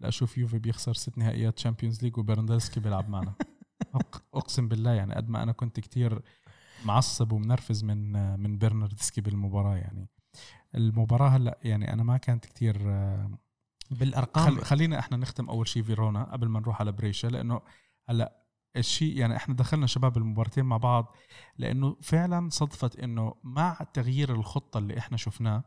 [0.00, 3.34] لاشوف يوفي بيخسر ست نهائيات Champions League وبرناردسكي بيلعب معنا.
[4.34, 6.22] أقسم بالله يعني قد ما أنا كنت كتير
[6.84, 10.08] معصب ومنرفز من من برناردسكي بالمباراة يعني.
[10.74, 12.78] المباراة هلأ يعني أنا ما كانت كتير
[13.90, 14.44] بالأرقام.
[14.44, 14.64] خل...
[14.64, 17.60] خلينا إحنا نختم أول شيء فيرونا قبل ما نروح على بريشا لأنه
[18.08, 18.40] هلأ
[18.76, 21.16] الشيء يعني إحنا دخلنا شباب المباراتين مع بعض
[21.58, 25.64] لأنه فعلا صدفت إنه مع تغيير الخطة اللي إحنا شفناه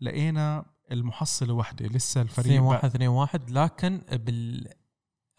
[0.00, 4.68] لقينا المحصله واحدة لسه الفريق 2 بقى- 1 2 1 لكن بال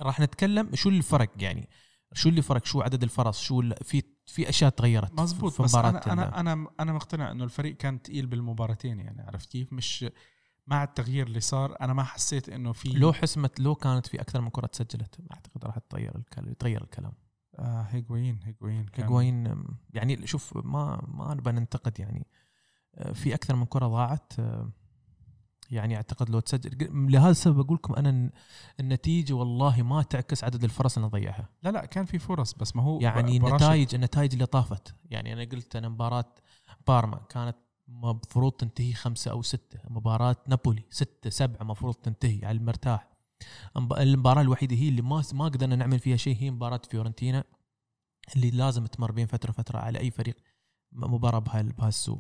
[0.02, 1.70] راح نتكلم شو اللي فرق يعني؟
[2.14, 6.12] شو اللي فرق؟ شو عدد الفرص؟ شو في في أشياء تغيرت مزبوط في بس أنا
[6.14, 10.06] أنا أنا أنا مقتنع إنه الفريق كان تقيل بالمباراتين يعني عرفت كيف؟ مش
[10.68, 14.42] مع التغيير اللي صار أنا ما حسيت إنه في لو حسمت لو كانت في أكثر
[14.42, 16.52] من كرة تسجلت أعتقد راح تغير الكلام.
[16.52, 17.14] يتغير الكلام
[17.60, 22.28] آه هيجوين هيجوين كان- هيجوين يعني شوف ما ما نبى ننتقد يعني
[22.96, 24.72] آه، في أكثر من كرة ضاعت آه،
[25.72, 28.32] يعني أعتقد لو تسجل لهذا السبب أقول لكم أنا الن-
[28.80, 31.50] النتيجة والله ما تعكس عدد الفرص اللي ضيعها.
[31.64, 34.96] لا لا كان في فرص بس ما هو يعني النتائج النتائج اللي طافت.
[35.06, 36.36] يعني أنا قلت أنا مباراة
[36.88, 37.56] بارما كانت
[37.88, 39.80] مفروض تنتهي خمسة أو ستة.
[39.90, 43.08] مباراة نابولي ستة سبعة مفروض تنتهي على المرتاح.
[43.78, 47.44] المب- المباراة الوحيدة هي اللي ما ما قدرنا نعمل فيها شيء هي مباراة فيورنتينا
[48.36, 50.36] اللي لازم تمر بين فترة فترة على أي فريق
[50.92, 52.20] مباراة بهال- بهالسوء.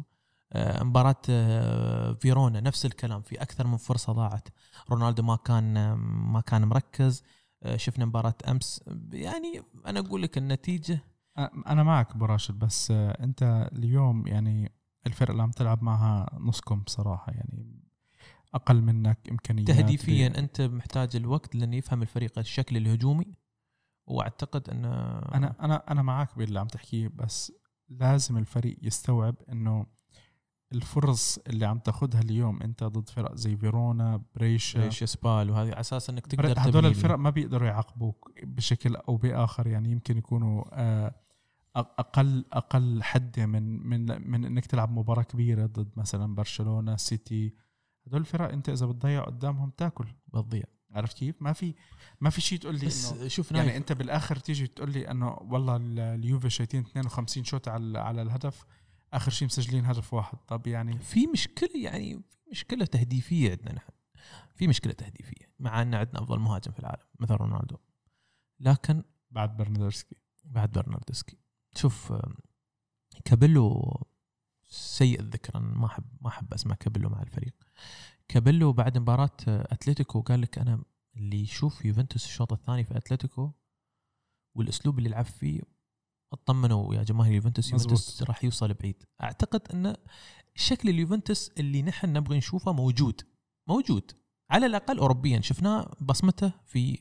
[0.55, 2.59] مباراة آه، فيرونا.
[2.59, 4.47] نفس الكلام في أكثر من فرصة ضاعت.
[4.91, 7.23] رونالدو ما كان آه، ما كان مركز.
[7.63, 8.83] آه، شفنا مباراة أمس.
[9.13, 10.99] يعني أنا أقول لك النتيجة.
[11.67, 14.71] أنا معك أبو راشد بس آه، أنت اليوم يعني
[15.07, 17.81] الفرق اللي عم تلعب معها نصكم بصراحه يعني
[18.53, 19.67] أقل منك إمكانيات.
[19.67, 23.35] تهديفيا ب- أنت محتاج الوقت لأن يفهم الفريق الشكل الهجومي.
[24.07, 27.51] وأعتقد أن أنا أنا أنا معك باللي عم تحكيه بس
[27.89, 29.85] لازم الفريق يستوعب إنه
[30.73, 35.79] الفرص اللي عم تاخذها اليوم انت ضد فرق زي فيرونا بريشا إيش سبال وهذه على
[35.79, 41.15] أساس إنك تقدر هدول الفرق ما بيقدروا يعاقبوك بشكل أو بآخر يعني يمكن يكونوا آه،
[41.75, 47.53] أقل أقل حدة من من من إنك تلعب مباراة كبيرة ضد مثلا برشلونة سيتي.
[48.07, 50.05] هدول الفرق أنت إذا بتضيع قدامهم تاكل.
[50.33, 50.63] بتضيع.
[50.91, 51.73] عرفت كيف؟ ما في
[52.21, 55.75] ما في شيء تقول لي بس شوف يعني أنت بالآخر تيجي تقول لي إنه والله
[55.75, 58.65] ال- اليوفي شايتين 52 شوط على على الهدف.
[59.13, 60.37] آخر شيء مسجلين هدف واحد.
[60.47, 63.89] طب يعني في مشكلة يعني في مشكلة تهديفية عندنا نحن
[64.55, 67.77] في مشكلة تهديفية مع إن عندنا أفضل مهاجم في العالم مثل رونالدو.
[68.59, 70.15] لكن بعد برناردسكي.
[70.43, 71.37] بعد برناردسكي.
[71.75, 72.13] شوف
[73.25, 73.97] كابيلو
[74.63, 77.53] سيء الذكر أنا ما أحب ما أحب أسمع كابيلو مع الفريق.
[78.27, 80.83] كابيلو بعد مباراة أتلتيكو قال لك أنا
[81.17, 83.51] اللي يشوف يوفنتوس الشوط الثاني في أتلتيكو
[84.55, 85.61] والأسلوب اللي لعب فيه
[86.33, 87.71] اطمنوا يا جماهير يوفنتوس.
[87.71, 89.03] يوفنتوس راح يوصل بعيد.
[89.23, 89.95] أعتقد أن
[90.55, 93.21] شكل اليوفنتوس اللي نحن نبغى نشوفه موجود
[93.67, 94.11] موجود.
[94.49, 95.41] على الأقل اوروبيا.
[95.41, 96.99] شفناه بصمته في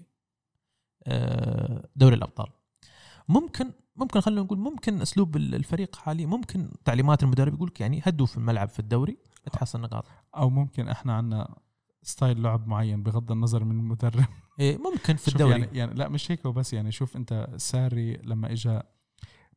[1.07, 2.47] آه، دوري الأبطال.
[3.29, 8.27] ممكن ممكن خلينا نقول ممكن أسلوب الفريق حاليا ممكن تعليمات المدرب يقول لك يعني هدوا
[8.27, 9.17] في الملعب في الدوري
[9.53, 10.05] تحصل نقاط.
[10.37, 11.57] أو ممكن إحنا عندنا
[12.03, 14.25] style لعب معين بغض النظر من المدرب.
[14.61, 15.61] إيه ممكن في الدوري.
[15.61, 16.93] يعني, يعني لا مش هيك وبس يعني.
[16.93, 18.81] شوف أنت ساري لما اجى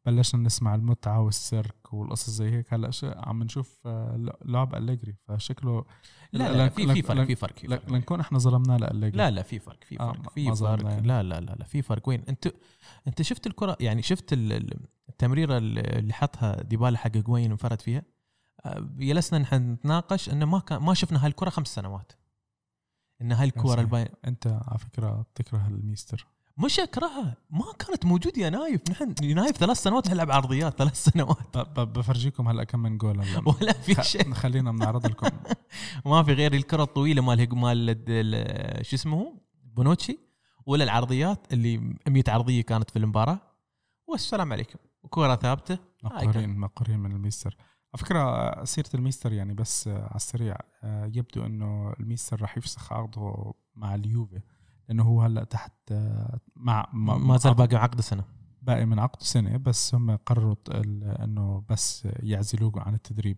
[0.05, 2.73] بلشنا نسمع المتعة والسيرك والقصص زي هيك.
[2.73, 5.85] هلأ عم نشوف آه، لعب أليجري فشكله
[6.33, 7.55] لا لا في في فرق في فرق
[7.89, 9.17] لنكون إحنا ظلمناه لأليجري.
[9.17, 10.83] لا لا في فرق في آه، فرق في فرق.
[10.99, 12.09] لا لا لا لا في فرق.
[12.09, 12.53] وين؟ أنت
[13.07, 18.01] أنت شفت الكرة؟ يعني شفت ال- ال- التمريرة اللي حطها ديبالا حق هيجوين انفرد فيها؟
[18.65, 22.11] آه، جلسنا نحن نتناقش إنه ما كان ما شفنا هالكرة خمس سنوات.
[23.21, 23.79] إن هاي الكره صحيح.
[23.79, 26.27] الباين أنت على فكرة بتكره الميستر.
[26.57, 28.81] مش اكرهها ما كانت موجودة يا نايف.
[28.89, 31.57] نحن نايف ثلاث سنوات نلعب عرضيات ثلاث سنوات.
[31.79, 35.27] بفرجيكم هلا كم من جول ولا في شيء خلينا بنعرض لكم.
[36.05, 40.19] ما في غير الكرة الطويلة مال مال ال- ال- شو اسمه؟ بونوتشي
[40.65, 43.39] ولا العرضيات اللي 100 عرضية كانت في المباراة.
[44.07, 44.79] والسلام عليكم.
[45.09, 45.77] كرة ثابتة.
[46.03, 47.55] مقهورين مقهورين من الميستر.
[47.93, 50.55] على فكرة سيرة الميستر يعني بس آه، على السريع.
[50.83, 54.41] آه، يبدو إنه الميستر راح يفسخ عقده مع اليوفي.
[54.87, 58.23] لأنه هو هلأ تحت آه، مع ما, ما زال باقي عقد سنة.
[58.61, 60.55] باقي من عقده سنة بس هم قرروا
[61.23, 63.37] إنه بس يعزلوه عن التدريب.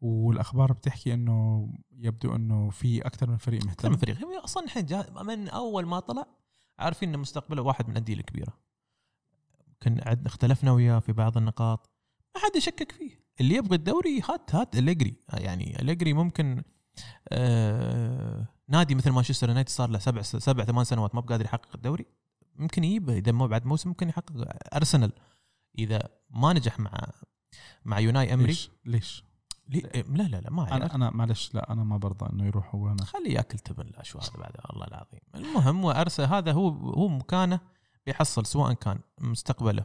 [0.00, 3.96] والأخبار بتحكي إنه يبدو إنه في أكثر من فريق مهتم.
[3.96, 4.16] فريق.
[4.16, 4.86] هي أصلا الحين
[5.26, 6.26] من أول ما طلع
[6.78, 8.52] عارفين إن مستقبله واحد من الأندية الكبيرة.
[9.80, 11.90] كان اختلفنا وياه في بعض النقاط.
[12.34, 13.20] ما حد يشكك فيه.
[13.40, 15.16] اللي يبغى الدوري هات هات أليجري.
[15.32, 16.62] يعني أليجري ممكن
[17.28, 22.06] آه نادي مثل مانشستر يونايتد صار له سبع سبع ثمان سنوات ما بقادر يحقق الدوري
[22.56, 24.32] ممكن يجيبه إذا ما بعد موسم ممكن يحقق
[24.74, 25.12] أرسنال.
[25.78, 27.06] إذا ما نجح مع
[27.84, 29.24] مع يوناي امري ليش؟ ليش؟
[29.68, 30.76] لي- لا لا لا ما.
[30.76, 33.04] أنا أنا معلش لا أنا ما برضى إنه يروح هو هنا.
[33.04, 35.20] خليه يأكل تبن لا شو هذا بعد الله العظيم.
[35.34, 37.60] المهم وارسل هذا هو هو مكانه
[38.06, 39.84] بيحصل سواء كان مستقبله.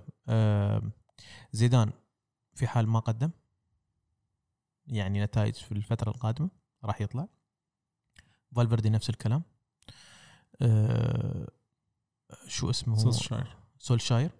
[1.52, 1.92] زيدان
[2.54, 3.30] في حال ما قدم
[4.88, 6.50] يعني نتائج في الفترة القادمة
[6.84, 7.28] راح يطلع.
[8.56, 9.44] فالفيردي نفس الكلام.
[10.62, 11.48] آه،
[12.48, 13.58] شو اسمه؟ سولشاير.
[13.80, 14.32] سولشاير.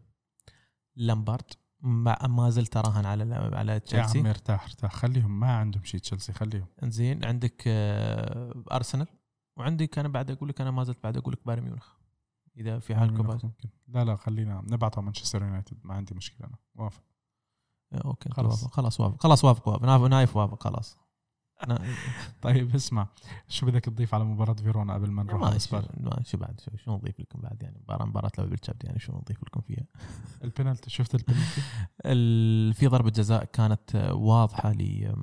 [0.96, 1.54] لامبارد.
[1.80, 4.20] ما ما زلت اراهن على على يا تشيلسي.
[4.20, 4.94] عمي ارتاح ارتاح.
[4.94, 6.68] خليهم ما عندهم شيء تشيلسي خليهم.
[6.84, 9.08] زين عندك آه، أرسنال.
[9.58, 11.88] وعندك أنا بعد أقول لك أنا ما زلت بعد أقول لك بايرن ميونخ.
[12.58, 13.70] إذا في حال كوفاتش ممكن.
[13.88, 15.78] لا لا خلينا نبعته مانشستر يونايتد.
[15.84, 16.58] ما عندي مشكلة أنا.
[16.76, 17.04] موافق
[18.06, 18.68] okay خلاص.
[18.68, 19.24] خلاص خلاص وافق.
[19.24, 20.08] خلاص وافق وافق.
[20.08, 20.98] نايف وافق خلاص.
[21.64, 21.82] أنا-
[22.42, 23.08] طيب اسمع
[23.48, 25.82] شو بدك تضيف على مباراة فيرونا قبل ما نروح ما شو
[26.24, 29.44] شو بعد؟ شو, شو نضيف لكم بعد؟ يعني مباراه مباراة لعب بالشبت يعني شو نضيف
[29.44, 29.86] لكم فيها؟
[30.44, 31.62] البنالتي شفت البنالتي؟
[32.06, 35.14] ال- في ضربة جزاء كانت واضحة ل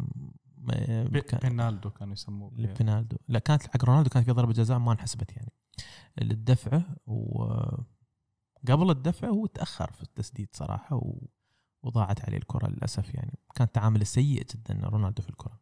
[1.20, 3.16] كان- بينالدو كانوا يسموه بي- لبينالدو.
[3.28, 5.52] لا كانت حق رونالدو كانت في ضربة جزاء ما انحسبت يعني.
[6.22, 11.26] الدفعه وقبل الدفع هو تأخر في التسديد صراحة و...
[11.82, 13.38] وضاعت عليه الكرة للأسف يعني.
[13.54, 15.62] كان تعامل سيء جدا رونالدو في الكرة.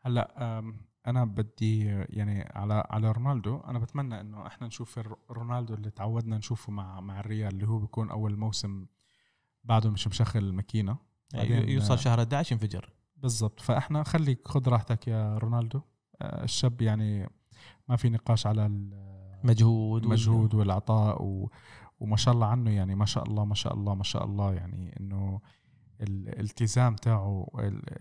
[0.00, 0.58] هلأ
[1.06, 6.72] أنا بدي يعني على على رونالدو أنا بتمنى إنه إحنا نشوف رونالدو اللي تعودنا نشوفه
[6.72, 8.86] مع مع الريال اللي هو بيكون أول موسم
[9.64, 10.96] بعده مش مشغل الماكينة.
[11.34, 13.60] بعدين، يوصل آه، شهر 11 ينفجر بالضبط.
[13.60, 15.80] فإحنا خليك خذ راحتك يا رونالدو.
[16.22, 17.30] آه، الشاب يعني
[17.88, 21.50] ما في نقاش على ال- مجهود المجهود والعطاء و...
[22.00, 22.94] وما شاء الله عنه يعني.
[22.94, 25.40] ما شاء الله ما شاء الله ما شاء الله يعني إنه
[26.00, 27.46] الالتزام تاعه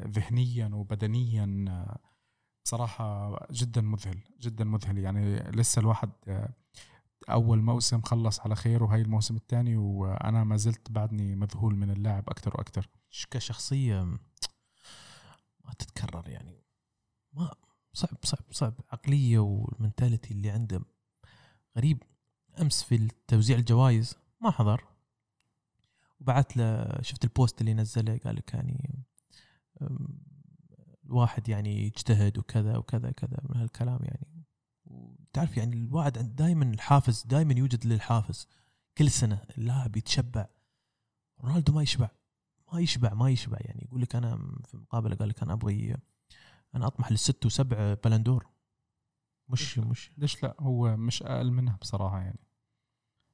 [0.01, 1.85] ذهنيا وبدنيا
[2.65, 4.97] بصراحة جدا مذهل جدا مذهل.
[4.97, 6.09] يعني لسه الواحد
[7.29, 12.29] أول موسم خلص على خير وهي الموسم الثاني وأنا ما زلت بعدني مذهول من اللاعب
[12.29, 12.89] أكثر وأكثر
[13.31, 14.03] كشخصيه
[15.65, 16.63] ما تتكرر يعني.
[17.33, 17.53] ما
[17.93, 18.73] صعب صعب صعب.
[18.91, 20.81] عقلية والمنتاليتي اللي عنده
[21.77, 22.03] غريب.
[22.61, 24.83] أمس في توزيع الجوائز ما حضر.
[26.19, 29.05] وبعت له شفت البوست اللي نزله قال لك يعني
[31.05, 34.45] الواحد يعني يجتهد وكذا وكذا كذا من هالكلام يعني.
[34.85, 38.47] وتعرف يعني الواحد دائما الحافز دائما يوجد للحافز.
[38.97, 40.47] كل سنة اللاعب يتشبع
[41.41, 42.09] رونالدو ما يشبع
[42.73, 43.85] ما يشبع ما يشبع يعني.
[43.85, 45.95] يقول لك أنا في مقابلة قال لك أنا أبغي
[46.75, 48.49] أنا أطمح للست وسبع بلندور
[49.49, 52.39] مش مش ليش لا؟ هو مش أقل منها بصراحة يعني.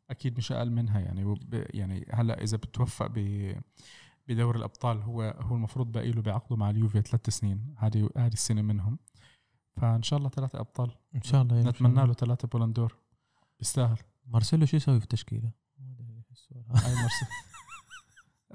[0.10, 1.36] أكيد مش أقل منها يعني.
[1.52, 3.54] يعني هلأ إذا بتوفق ب
[4.28, 7.76] بدوري الأبطال هو هو المفروض باقي له بعقده مع اليوفي ثلاث سنين.
[7.78, 9.00] هذه هذه السنة منهم.
[9.78, 10.92] فإن شاء الله ثلاثة أبطال.
[11.16, 12.96] إن شاء الله نتمنى له ثلاثة بولندور
[13.60, 15.52] بيستاهل مارسيلو شو يسوي في التشكيلة؟
[16.70, 17.26] هاي مرسي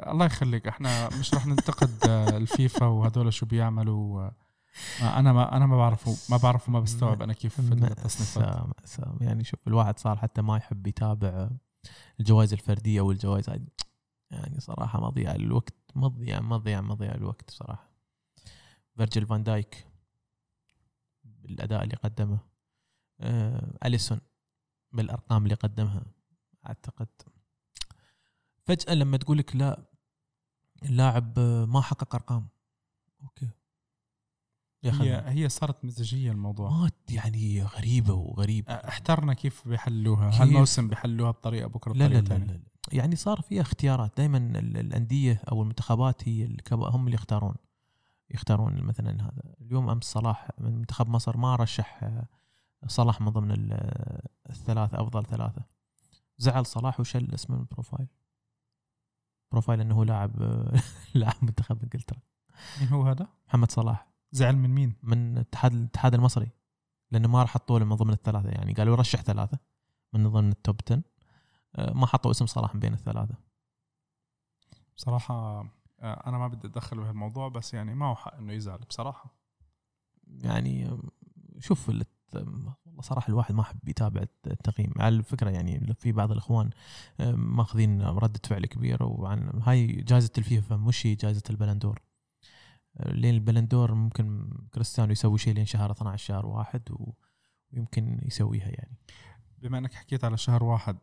[0.12, 0.68] الله يخليك.
[0.68, 4.30] إحنا مش رح ننتقد آه، الفيفا وهدول شو بيعملوا
[5.00, 8.66] أنا ما أنا ما بعرفه ما بعرفه ما بستوعب أنا كيف التصنيفات.
[8.78, 11.50] مأساة يعني شوف الواحد صار حتى ما يحب يتابع
[12.20, 13.48] الجوائز الفردية والجوائز
[14.30, 17.90] يعني صراحة مضيع الوقت مضيع مضيع مضيع الوقت صراحة.
[18.96, 19.86] فيرجيل فان دايك
[21.24, 22.38] بالأداء اللي قدمه.
[23.20, 24.20] آه أليسون
[24.92, 26.02] بالأرقام اللي قدمها.
[26.66, 27.08] أعتقد.
[28.64, 29.90] فجأة لما تقول لك لا
[30.82, 32.48] اللاعب آه، ما حقق أرقام.
[33.22, 33.48] okay.
[34.82, 36.70] يا هي هي صارت مزاجية الموضوع.
[36.70, 40.30] ما يعني غريبة وغريب أحترنا كيف بيحلوها.
[40.30, 42.60] كيف؟ هالموسم بيحلوها بطريقة بكرة لا لا لا, لا, لا.
[42.92, 44.16] يعني صار في اختيارات.
[44.16, 47.54] دائما الأندية أو المنتخبات هي هم اللي يختارون.
[48.30, 49.54] يختارون مثلا هذا.
[49.60, 52.26] اليوم أمس صلاح من منتخب مصر ما رشح آه،
[52.86, 55.62] صلاح من ضمن ال- الثلاثه أفضل ثلاثة.
[56.38, 58.06] زعل صلاح وشل اسمه من ال profile
[59.52, 60.72] profile إنه هو لاعب آه،
[61.14, 62.18] لاعب منتخب إنجلترا.
[62.80, 64.09] مين هو هذا؟ محمد صلاح.
[64.32, 66.48] زعل من مين؟ من اتحاد الاتحاد المصري.
[67.10, 68.48] لأنه ما راح حطوا له من ضمن الثلاثة.
[68.48, 69.58] يعني قالوا رشح ثلاثة
[70.12, 71.02] من ضمن ال top 10
[71.76, 73.34] آه، ما حطوا اسم صلاح بين الثلاثة.
[74.96, 75.34] بصراحة
[76.00, 79.34] آه، أنا ما بدي أتدخل بهالموضوع بس يعني معه حق إنه يزعل بصراحة.
[80.26, 80.98] يعني آه،
[81.58, 84.92] شوف ال- والله صراحة الواحد ما حب يتابع التقييم.
[84.96, 86.70] على الفكرة يعني في بعض الإخوان
[87.34, 91.98] ماخذين رده فعل كبيره وعن هاي جائزة الفيفا مش هي جائزة البلندور
[93.06, 96.82] لين البلندور ممكن كريستيانو يسوي شيء لين شهر 12 شهر واحد
[97.72, 98.96] ويمكن يسويها يعني.
[99.58, 100.98] بما إنك حكيت على شهر واحد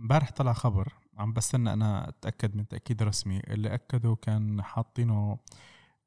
[0.00, 5.38] امبارح طلع خبر عم بستنى أنا أتأكد من تأكيد رسمي اللي أكدوا كان حاطينه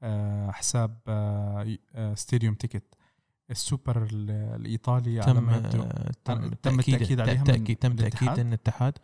[0.03, 0.97] آه، حساب
[2.15, 2.95] Stadium Ticket.
[3.51, 8.97] السوبر ال- الإيطالي على تم آه، تم تم التأكيد عليها تأكيد تم؟ تأكيد إن الاتحاد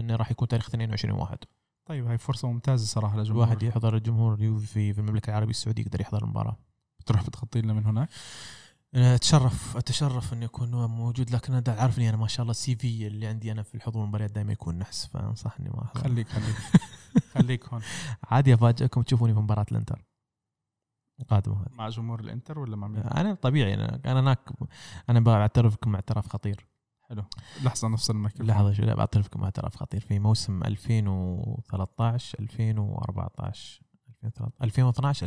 [0.00, 1.38] انه راح يكون تاريخ 22 واحد.
[1.84, 5.82] طيب هاي فرصة ممتازة صراحة للجمهور الواحد يحضر الجمهور اليوفي في في المملكة العربية السعودية
[5.82, 6.56] يقدر يحضر المباراة.
[7.00, 8.08] بتروح بتغطي لنا من هناك؟
[8.94, 13.26] أتشرف أتشرف اني اكون موجود لكن أنا عارفني أنا ما شاء الله السي في اللي
[13.26, 16.00] عندي أنا في الحضور المباريات دائما يكون نحس فأنصحني ما أحضر.
[16.00, 16.56] خليك خليك.
[17.34, 17.82] خليك هون.
[18.24, 20.04] عادي افاجئكم تشوفوني في مباراة الإنتر.
[21.20, 21.72] القادمه هذه.
[21.72, 24.50] مع جمهور الإنتر ولا مع مين؟ أنا طبيعي أنا أنا هناك
[25.10, 26.71] أنا بعترف لكم اعتراف خطير.
[27.12, 27.24] حلو.
[27.62, 30.00] لحظة نفصل الميكروفون لحظة شوي لا بعترف لكم اعتراف خطير.
[30.00, 33.82] في موسم 2013 2014
[34.62, 35.26] 2012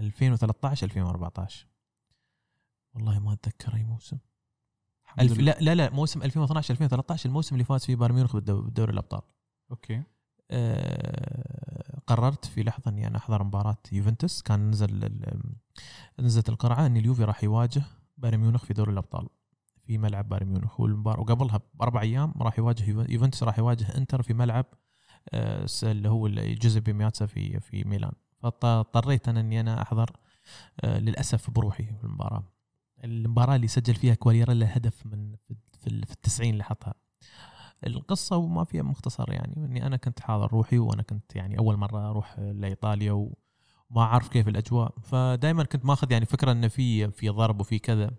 [0.00, 1.66] 2013 2014
[2.94, 4.18] والله ما أتذكر أي موسم.
[5.20, 5.38] ألف...
[5.38, 9.22] لا لا لا موسم 2012 2013 الموسم اللي فاز فيه بايرن ميونخ بدو- بدوري الأبطال.
[9.70, 10.02] أوكي.
[10.50, 14.42] آه، قررت في لحظة إني أنا أحضر مباراة يوفنتوس.
[14.42, 15.54] كان نزل ال-
[16.20, 17.82] نزلت القرعة إن اليوفي راح يواجه
[18.16, 19.28] بايرن ميونخ في دوري الأبطال.
[19.92, 20.80] في ملعب بايرن ميونخ.
[20.80, 24.66] والمباراه وقبلها بأربع أيام راح يواجه يوفن- يوفنتوس راح يواجه إنتر في ملعب
[25.32, 28.12] آه، اللي هو جوزيبي مياتسا في في ميلان.
[28.38, 30.10] فاضطريت أنا إني أنا أحضر
[30.84, 32.44] آه، للأسف بروحي في المباراة.
[33.04, 36.94] المباراة اللي سجل فيها كواليريلا هدف من في في ال- في التسعين اللي حطها.
[37.86, 39.54] القصة وما فيها مختصر يعني.
[39.56, 44.48] إني أنا كنت حاضر روحي وأنا كنت يعني أول مرة أروح لإيطاليا وما أعرف كيف
[44.48, 44.94] الأجواء.
[45.02, 48.10] فدائما كنت ماخذ يعني فكرة إنه في في ضرب وفي كذا.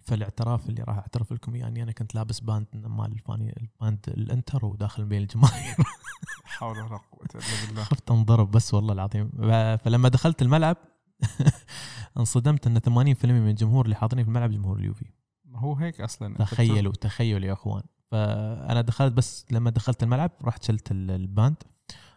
[0.00, 4.66] فالاعتراف اللي راح اعترف لكم يعني أنا كنت لابس band مال الفاني ال band الانتر
[4.66, 5.76] وداخل بين الجماهير.
[6.44, 7.84] حول ولا قوة إلا بالله.
[7.84, 9.30] خفت انضرب بس والله العظيم.
[9.76, 10.76] فلما دخلت الملعب
[12.18, 15.06] انصدمت أن 80% من الجمهور اللي حاضرين في الملعب جمهور اليوفي.
[15.44, 17.82] ما هو هيك أصلا؟ تخيلوا تخيلوا يا أخوان.
[18.10, 21.56] فأنا دخلت بس لما دخلت الملعب رحت شلت ال- الباند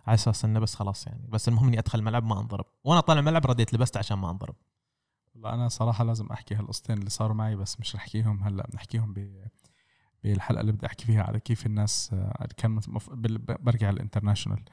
[0.07, 1.27] على أساس إنه بس خلاص يعني.
[1.29, 2.65] بس المهم إني أدخل الملعب ما أنضرب.
[2.83, 4.55] وأنا طالع الملعب رديت لبست عشان ما أنضرب.
[5.33, 9.13] والله أنا صراحة لازم أحكي هالقصتين اللي صاروا معي بس مش رح أحكيهم هلأ بنحكيهم
[9.13, 9.47] ب
[10.23, 13.09] بالحلقة اللي بدي أحكي فيها على كيف الناس آه، كان مف...
[13.61, 14.63] برجع ال international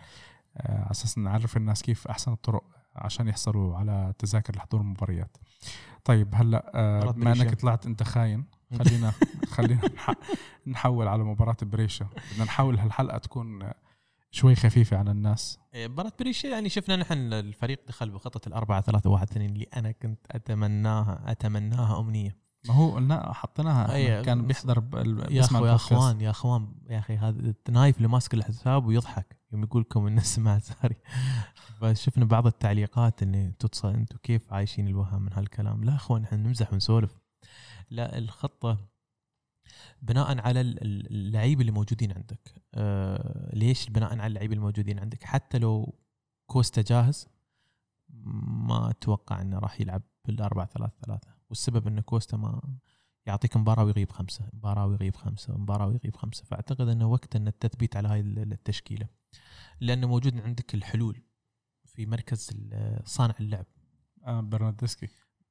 [0.56, 2.64] آه، على أساس نعرف الناس كيف أحسن الطرق
[2.96, 5.36] عشان يحصلوا على تذاكر لحضور المباريات
[6.04, 7.60] طيب هلأ آه، بما إنك.
[7.60, 8.44] طلعت أنت خاين
[8.78, 9.12] خلينا
[9.54, 10.14] خلينا نح-
[10.66, 13.70] نحول على مباراة بريشا بدنا نحاول هالحلقة تكون
[14.30, 15.58] شوي خفيفة على الناس.
[15.74, 19.92] إيه، مباراة بريشة يعني شفنا نحن الفريق دخل بخطة الأربعة ثلاثة واحد اثنين اللي أنا
[19.92, 22.48] كنت أتمناها أتمناها أمنية.
[22.68, 23.94] ما هو قلنا حطيناها.
[23.94, 24.82] أي، كان بيحضر
[25.30, 25.74] يا أخو يا.
[25.74, 30.34] أخوان يا أخوان يا أخي هذا النايف اللي ماسك الحساب ويضحك يوم يقول لكم الناس
[30.34, 30.96] سمعت ساري
[31.80, 35.84] فشفنا بعض التعليقات إن تتصل أنتم كيف عايشين الوهم من هالكلام.
[35.84, 37.18] لا أخوان إحنا نمزح ونسولف.
[37.90, 38.78] لا الخطة
[40.02, 42.62] بناء على ال- ال- اللعيبه اللي موجودين عندك.
[42.74, 45.94] آه ليش بناء على اللعيبه الموجودين عندك؟ حتى لو
[46.46, 47.28] كوستا جاهز
[48.68, 51.28] ما أتوقع إنه راح يلعب بالأربعة ثلاثة ثلاثة.
[51.48, 52.78] والسبب انه كوستا ما
[53.26, 56.44] يعطيك مباراة ويغيب خمسة مباراة ويغيب خمسة مباراة ويغيب خمسة.
[56.44, 59.06] فأعتقد إنه وقت إن التثبيت على هاي ال- التشكيلة.
[59.80, 61.22] لأنه موجود عندك الحلول
[61.84, 62.50] في مركز
[63.04, 63.66] صانع اللعب.
[64.24, 65.08] آه برناردسكي.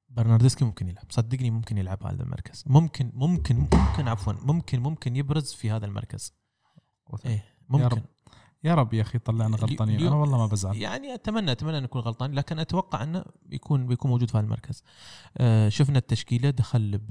[0.10, 1.06] برناردسكي ممكن يلعب.
[1.10, 2.64] صدقني ممكن يلعب هذا المركز.
[2.68, 6.34] ممكن ممكن ممكن عفوا ممكن ممكن يبرز في هذا المركز.
[7.26, 7.86] إيه ممكن.
[7.86, 8.04] رب.
[8.64, 10.08] يا رب يا أخي طلعنا غلطانين.
[10.08, 10.76] أنا والله ما بزعل.
[10.78, 14.84] يعني اتمنى أتمنى ان اكون غلطان لكن أتوقع أنه بيكون بيكون موجود في هذا المركز.
[15.38, 17.02] آه شفنا التشكيلة دخل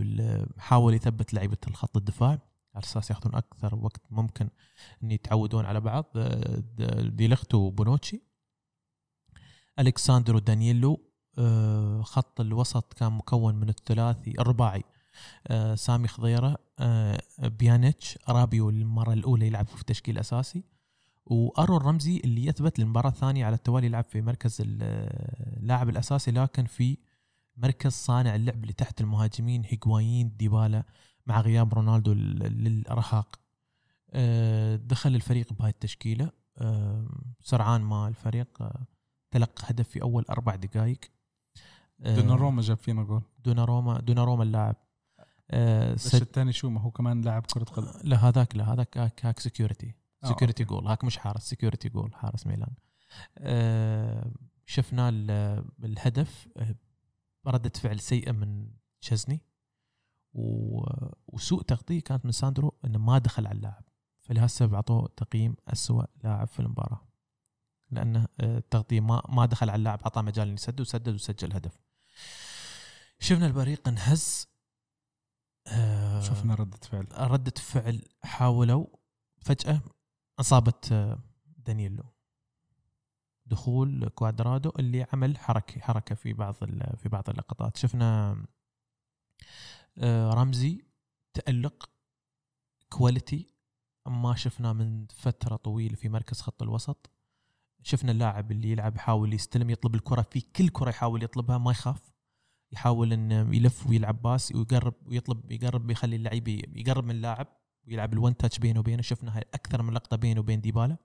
[0.59, 2.39] حاول يثبت لعيبة الخط الدفاع.
[2.75, 4.49] على أساس ياخذون أكثر وقت ممكن
[5.03, 6.05] إن يتعودون على بعض.
[6.17, 8.23] آه، د- ديليختو وبونوتشي.
[9.79, 11.06] الكساندرو دانييلو
[12.03, 14.85] خط الوسط كان مكون من الثلاثي الرباعي
[15.47, 20.65] آه، سامي خضيرة آه، بيانيتش رابيو المرة الأولى يلعب في تشكيل اساسي
[21.27, 24.83] وأرون رمزي اللي يثبت للمباراة الثانية على التوالي يلعب في مركز ال-
[25.57, 26.99] اللاعب الأساسي لكن في
[27.57, 30.83] مركز صانع اللعب اللي تحت المهاجمين هيغوايين ديبالا
[31.27, 33.41] مع غياب رونالدو لل- للأرهاق.
[34.11, 37.07] آه، دخل الفريق بهاي التشكيلة آه،
[37.41, 38.87] سرعان ما الفريق آه،
[39.31, 41.16] تلقى هدف في أول أربع دقائق آه،
[41.99, 43.23] دوناروما جاب فينا جول.
[43.39, 44.77] دوناروما دوناروما اللاعب.
[45.51, 47.93] آه، بس سد- الثاني شو؟ ما هو كمان لاعب كرة قدم.
[48.05, 50.75] لا هذاك لا هذاك هاك, هاك security آه، security أوكي.
[50.75, 52.75] جول هاك مش حارس security جول حارس ميلان.
[53.39, 54.31] آه،
[54.67, 56.75] شفنا ال- الهدف آه،
[57.47, 58.69] ردة فعل سيئة من
[59.01, 59.41] تشزني
[61.29, 63.85] وسوء تغطية كانت من ساندرو إنه ما دخل على اللاعب.
[64.21, 67.01] فلهالسبب اعطوه تقييم أسوأ لاعب في المباراة.
[67.91, 71.79] لأنه آه، التغطية ما ما دخل على اللاعب اعطاه مجال إنه يسدد وسدد وسجل هدف.
[73.19, 74.47] شفنا الفريق انهز.
[75.67, 77.07] آه، شفنا ردة فعل.
[77.13, 78.87] ردة فعل حاولوا.
[79.39, 79.81] فجأة
[80.41, 81.19] أصابت آه،
[81.59, 82.05] دانييلو.
[83.47, 86.55] دخول كوادرادو اللي عمل حركة حركة في بعض
[86.97, 87.77] في بعض اللقطات.
[87.77, 88.37] شفنا
[89.99, 90.85] آه، رمزي
[91.35, 91.91] تألق.
[92.89, 93.55] quality
[94.07, 97.11] ما شفناه من فترة طويلة في مركز خط الوسط.
[97.83, 102.16] شفنا اللاعب اللي يلعب يحاول يستلم يطلب الكرة في كل كرة يحاول يطلبها ما يخاف.
[102.73, 107.47] يحاول انه يلف ويلعب pass ويقرب ويطلب يقرب يخلي اللعيب يقرب من اللاعب
[107.87, 109.03] ويلعب ال one touch بينه وبينه.
[109.03, 110.97] شفنا هاي أكثر من لقطة بينه وبين ديبالا.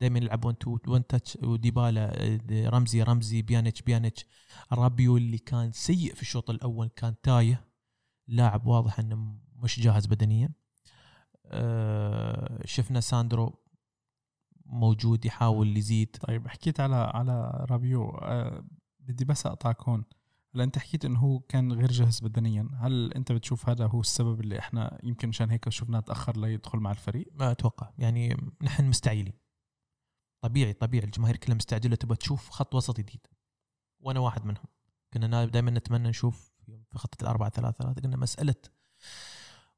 [0.00, 4.26] دائما يلعب one two one touch وديبالا آه، رمزي رمزي بيانيتش بيانيتش.
[4.72, 7.68] رابيو اللي كان سيء في الشوط الأول كان تايه.
[8.28, 10.52] لاعب واضح إنه مش جاهز بدنيا.
[11.46, 13.58] آه، شفنا ساندرو
[14.66, 16.16] موجود يحاول يزيد.
[16.20, 18.08] طيب حكيت على على رابيو.
[18.08, 18.64] آه
[19.00, 20.04] بدي بس أقطعك هون.
[20.56, 22.68] هلا انت حكيت إنه هو كان غير جاهز بدنيا.
[22.80, 26.90] هل أنت بتشوف هذا هو السبب اللي إحنا يمكن مشان هيك شفناه تأخر ليدخل مع
[26.90, 27.90] الفريق؟ ما أتوقع.
[27.98, 29.32] يعني نحن مستعيلين
[30.40, 31.04] طبيعي طبيعي.
[31.04, 33.26] الجماهير كلها مستعجلة تبغى تشوف خط وسط جديد.
[34.00, 34.64] وأنا واحد منهم.
[35.12, 36.52] كنا دائما نتمنى نشوف
[36.90, 37.84] في خطة الأربعة ثلاثة.
[37.84, 38.54] ثلاثة قلنا مسألة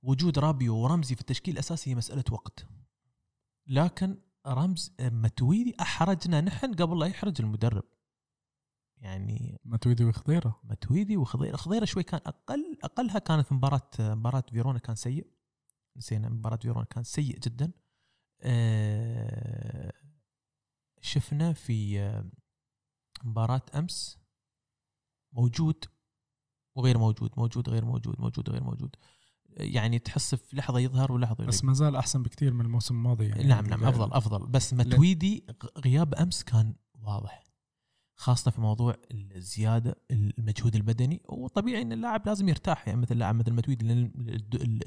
[0.02, 2.66] وجود رابيو ورمزي في التشكيل الأساسي هي مسألة وقت.
[3.66, 7.84] لكن رمز متويدي أحرجنا نحن قبل لا يحرج المدرب.
[9.00, 10.60] يعني متويدي وخضيرة.
[10.64, 11.56] متويدي وخضيرة.
[11.56, 15.26] خضيره شوي كان أقل أقلها كانت مباراة مباراة فيرونا كان سيء.
[15.96, 17.72] نسينا مباراة فيرونا كان سيء جدا.
[18.42, 19.92] آه،
[21.00, 22.30] شفنا في آه،
[23.24, 24.18] مباراة أمس
[25.32, 25.84] موجود
[26.76, 28.96] وغير موجود موجود غير موجود موجود غير موجود.
[29.50, 31.48] يعني تحس في لحظة يظهر ولحظة يغيب.
[31.48, 33.44] بس ما زال أحسن بكثير من الموسم الماضي يعني.
[33.44, 34.46] نعم نعم أفضل أفضل.
[34.46, 35.46] بس متويدي
[35.78, 37.47] غياب أمس كان واضح.
[38.20, 41.22] خاصة في موضوع الزيادة المجهود البدني.
[41.28, 44.12] وطبيعي إن اللاعب لازم يرتاح يعني مثل لاعب مثل متويدي لأن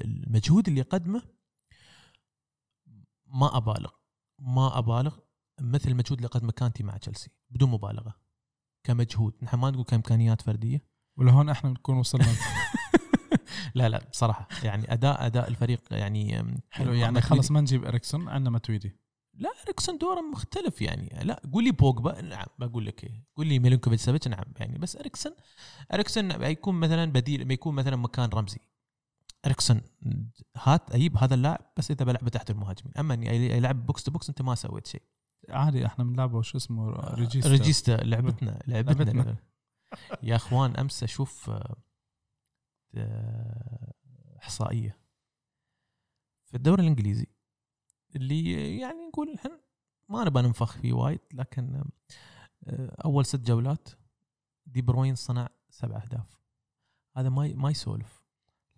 [0.04, 1.22] المجهود اللي يقدمه
[3.26, 3.90] ما أبالغ
[4.38, 5.18] ما أبالغ
[5.60, 8.16] مثل المجهود اللي قدمه كانتي مع تشيلسي بدون مبالغة
[8.84, 9.34] كمجهود.
[9.42, 10.86] نحن ما نقول كإمكانيات فردية.
[11.18, 12.26] ولهون إحنا نكون وصلنا؟
[13.74, 18.50] لا لا بصراحة يعني أداء أداء الفريق يعني حلو يعني خلص ما نجيب إريكسون عندنا
[18.50, 19.01] ماتويدي.
[19.34, 21.24] لا إريكسون دوره مختلف يعني.
[21.24, 22.20] لا قول لي بوجبا.
[22.20, 23.26] نعم بقول لك إيه.
[23.36, 25.32] قول لي ميلينكوفيتش سافيتش نعم يعني بس إريكسون
[25.94, 28.60] إريكسون بيكون مثلا بديل بيكون مثلا مكان رمزي.
[29.46, 29.80] إريكسون
[30.56, 32.94] هات أجيب هذا اللاعب بس إذا بلعبه تحت المهاجمين.
[32.98, 33.26] أما اني
[33.56, 35.02] يلعب box to box أنت ما سويت شيء.
[35.48, 39.36] عادي إحنا بنلعبه شو اسمه regista regista لعبتنا لعبتنا, لعبتنا.
[40.22, 41.50] يا أخوان أمس أشوف
[42.94, 43.92] آه،
[44.42, 44.98] إحصائية
[46.44, 47.26] في الدوري الإنجليزي.
[48.16, 49.60] اللي يعني نقول إحنا
[50.08, 51.84] ما نبغى ننفخ فيه وايد لكن
[52.66, 53.88] آه، أول ست جولات
[54.66, 56.40] دي بروين صنع سبع أهداف.
[57.16, 58.22] هذا ما ما يسولف.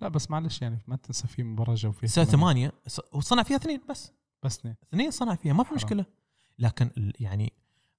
[0.00, 2.72] لا بس معلش يعني ما تنسى في مباراة جو فيها ثمانية
[3.12, 4.12] وصنع فيها اثنين بس.
[4.42, 4.76] بس اثنين.
[4.88, 6.06] اثنين صنع فيها ما في مشكلة.
[6.58, 7.52] لكن يعني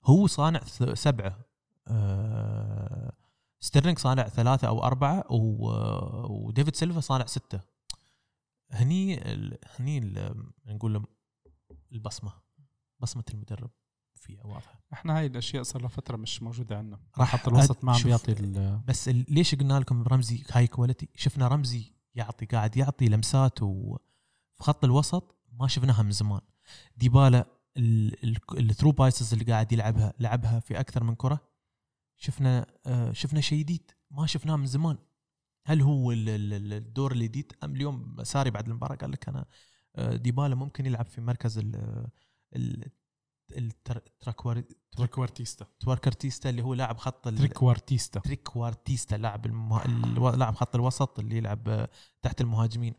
[0.03, 0.59] هو صانع
[0.93, 1.39] سبعة
[1.88, 3.13] آه
[3.59, 7.59] ستيرلينج صانع ثلاثة أو أربعة وديفيد سيلفا صانع ستة.
[8.71, 9.57] هني ال...
[9.75, 10.43] هني ال...
[10.65, 11.05] نقول
[11.95, 12.33] البصمة
[12.99, 13.71] بصمة المدرب
[14.15, 16.99] فيها واضحة إحنا هاي الأشياء صار لها فترة مش موجودة عندنا.
[17.17, 18.33] راح حتى الوسط ما عم بيعطي
[18.87, 24.83] بس ليش قلنا لكم رمزي هاي quality شفنا رمزي يعطي قاعد يعطي لمسات وفي خط
[24.83, 26.41] الوسط ما شفناها من زمان.
[26.97, 27.45] ديبالا
[27.78, 31.39] ال through passes اللي قاعد يلعبها لعبها في أكثر من كرة.
[32.17, 34.97] شفنا آه، شفنا شيء جديد ما شفناه من زمان.
[35.65, 39.45] هل هو الدور الجديد أم اليوم ساري بعد المباراة قال لك أنا
[39.99, 42.91] ديبالا ممكن يلعب في مركز ال
[44.21, 45.65] trequartista.
[45.80, 50.35] trequartista اللي هو لاعب خط trequartista trequartista لاعب المه...
[50.35, 51.89] لاعب خط الوسط اللي يلعب آه،
[52.21, 52.93] تحت المهاجمين.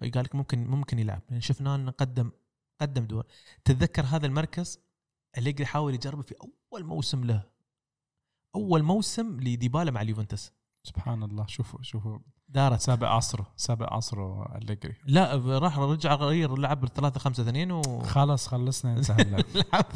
[0.00, 1.22] قال لك ممكن ممكن يلعب.
[1.28, 2.32] يعني شفناه إنه قدم
[2.80, 3.26] قدم دور.
[3.64, 4.78] تتذكر هذا المركز؟
[5.38, 6.34] اللي يحاول يجربه في
[6.72, 7.50] أول موسم له.
[8.54, 10.52] أول موسم لديبالا مع اليوفنتوس.
[10.86, 11.46] سبحان الله.
[11.46, 12.18] شوفوا شوفوا.
[12.50, 14.96] دارت سابع عصره سابع عصره أليجري.
[15.04, 19.24] لا راح رجع غير لعب 3 5 2 و خلاص خلصنا انتهى
[19.72, 19.86] لعب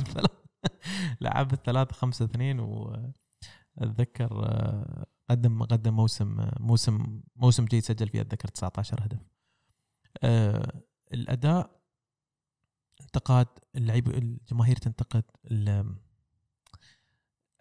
[1.21, 8.49] لعب 3 5 2 واتذكر آه، قدم قدم موسم موسم موسم جيد سجل فيه أتذكر
[8.49, 9.19] 19 هدف.
[10.23, 10.83] أه
[11.13, 11.81] الأداء
[13.01, 13.47] انتقاد
[13.77, 15.25] اللعيبه الجماهير تنتقد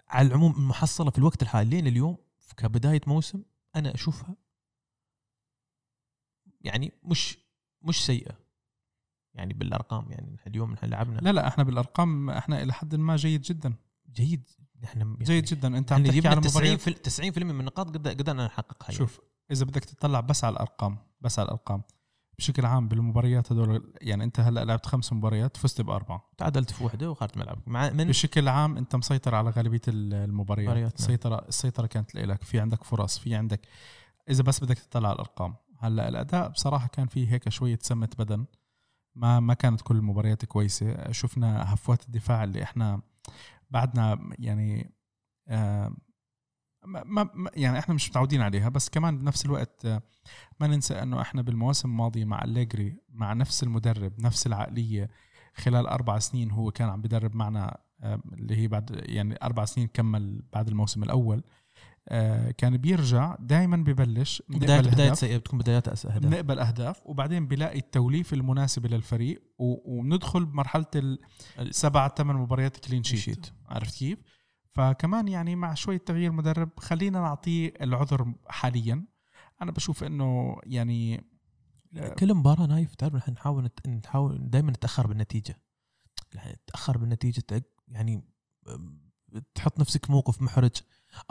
[0.09, 2.17] على العموم المحصلة في الوقت الحالي لين اليوم
[2.57, 3.43] كبداية موسم
[3.75, 4.35] أنا أشوفها
[6.63, 7.37] يعني مش
[7.81, 8.43] مش سيئة.
[9.33, 11.19] يعني بالأرقام يعني اليوم نحن لعبنا.
[11.19, 13.73] لا لا إحنا بالأرقام إحنا إلى حد ما جيد جدا.
[14.11, 14.49] جيد.
[14.83, 15.77] إحنا يعني جيد جدا.
[15.77, 19.19] أنت عم تحكي على 90 90% من النقاط قدرنا نحققها شوف
[19.51, 21.81] إذا بدك تطلع بس على الأرقام بس على الأرقام.
[22.37, 26.31] بشكل عام بالمباريات هذول يعني أنت هلأ لعبت خمس مباريات فزت بأربعة.
[26.37, 27.67] تعادلت في وحدة وخرجت ملعبك.
[27.67, 30.77] مع من؟ بشكل عام أنت مسيطر على غالبية المباريات.
[30.77, 30.85] نعم.
[30.85, 33.67] السيطرة السيطرة كانت لك في عندك فرص في عندك.
[34.29, 38.45] إذا بس بدك تطلع على الأرقام هلا الأداء بصراحة كان فيه هيك شوية سمة بدن.
[39.15, 41.11] ما ما كانت كل المباريات كويسة.
[41.11, 43.01] شفنا هفوات الدفاع اللي إحنا
[43.71, 44.93] بعدنا يعني
[45.47, 45.93] آه
[46.85, 48.69] ما يعني إحنا مش متعودين عليها.
[48.69, 50.01] بس كمان بنفس الوقت آه،
[50.59, 55.09] ما ننسى إنه إحنا بالمواسم الماضية مع أليجري مع نفس المدرب نفس العقلية
[55.55, 59.87] خلال أربع سنين هو كان عم بدرب معنا آه، اللي هي بعد يعني أربع سنين
[59.87, 61.43] كمل بعد الموسم الأول.
[62.57, 68.35] كان بيرجع دائما ببلش بدايه بداية سيئة بتكون بدايات اهداف بنقبل أهداف وبعدين بلاقي التوليفه
[68.35, 70.85] المناسبه للفريق وبندخل بمرحله
[71.59, 73.45] السبع ثمان مباريات clean sheet, sheet.
[73.69, 74.19] عرفت كيف؟
[74.71, 79.05] فكمان يعني مع شوية تغيير مدرب خلينا نعطيه العذر حاليا.
[79.61, 81.25] أنا بشوف إنه يعني
[82.19, 85.55] كل مباراة نايف تعرف نحن نحاول نحاول دائما نتأخر بالنتيجة.
[86.33, 88.23] يعني تاخر بالنتيجة تق- يعني
[89.55, 90.71] تحط نفسك موقف محرج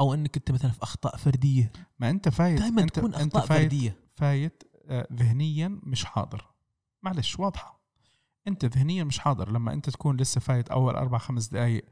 [0.00, 1.72] أو إنك أنت مثلا في أخطاء فردية.
[1.98, 3.96] ما أنت فايت دائما انت تكون أنت أخطاء فايت فردية.
[4.14, 6.46] فايت آه، ذهنيا مش حاضر.
[7.02, 7.82] معلش واضحة.
[8.48, 9.52] أنت ذهنيا مش حاضر.
[9.52, 11.84] لما أنت تكون لسه فايت أول أربع خمس دقائق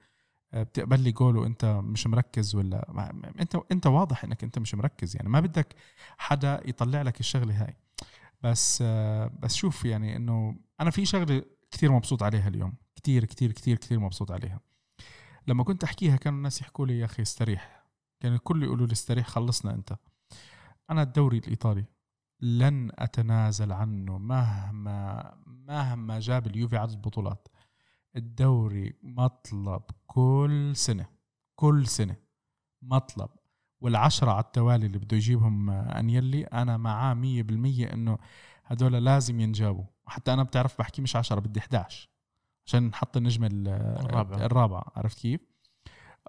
[0.53, 5.17] بتقبل لي جول وأنت مش مركز ولا انت أنت واضح إنك أنت مش مركز.
[5.17, 5.75] يعني ما بدك
[6.19, 7.77] حدا يطلع لك الشغلة هاي.
[8.43, 12.75] بس آه، بس شوف يعني إنه أنا في شغلة كثير مبسوط عليها اليوم.
[12.97, 14.61] كثير كثير كثير كثير مبسوط عليها.
[15.49, 17.84] لما كنت أحكيها كانوا الناس يحكوا لي يا أخي استريح.
[18.20, 19.97] كان الكل يقولوا لي استريح خلصنا أنت.
[20.91, 21.84] أنا الدوري الإيطالي
[22.41, 27.49] لن أتنازل عنه مهما مهما جاب اليوفي عدد بطولات.
[28.16, 31.07] الدوري مطلب كل سنة
[31.57, 32.16] كل سنة
[32.82, 33.30] مطلب.
[33.80, 38.18] والعشرة على التوالي اللي بده يجيبهم آه، أنيلي أنا معاه مية بالمية إنه
[38.64, 42.10] هدول لازم ينجابوا حتى أنا بتعرف بحكي مش عشرة بدي 11
[42.71, 43.68] عشان نحط النجمة ال-
[44.05, 44.47] الرابعة.
[44.47, 45.41] الرابعة عرفت كيف؟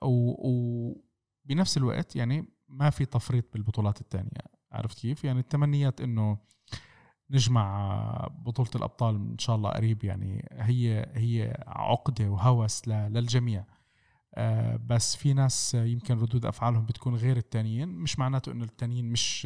[0.01, 6.37] وبنفس الوقت يعني ما في تفريط بالبطولات الثانية عرفت كيف؟ يعني التمنيات إنه
[7.29, 13.65] نجمع بطولة الأبطال إن شاء الله قريب يعني هي هي عقدة وهوس للجميع.
[14.35, 17.89] آه، بس في ناس يمكن ردود أفعالهم بتكون غير التانيين.
[17.89, 19.45] مش معناته إنه التانيين مش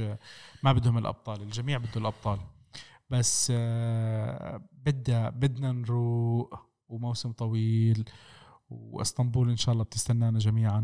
[0.63, 2.39] ما بدهم الأبطال الجميع بده الأبطال.
[3.09, 6.65] بس آه، بدها بدنا نروق.
[6.87, 8.09] وموسم طويل
[8.69, 10.79] وإسطنبول إن شاء الله بتستنانا جميعا.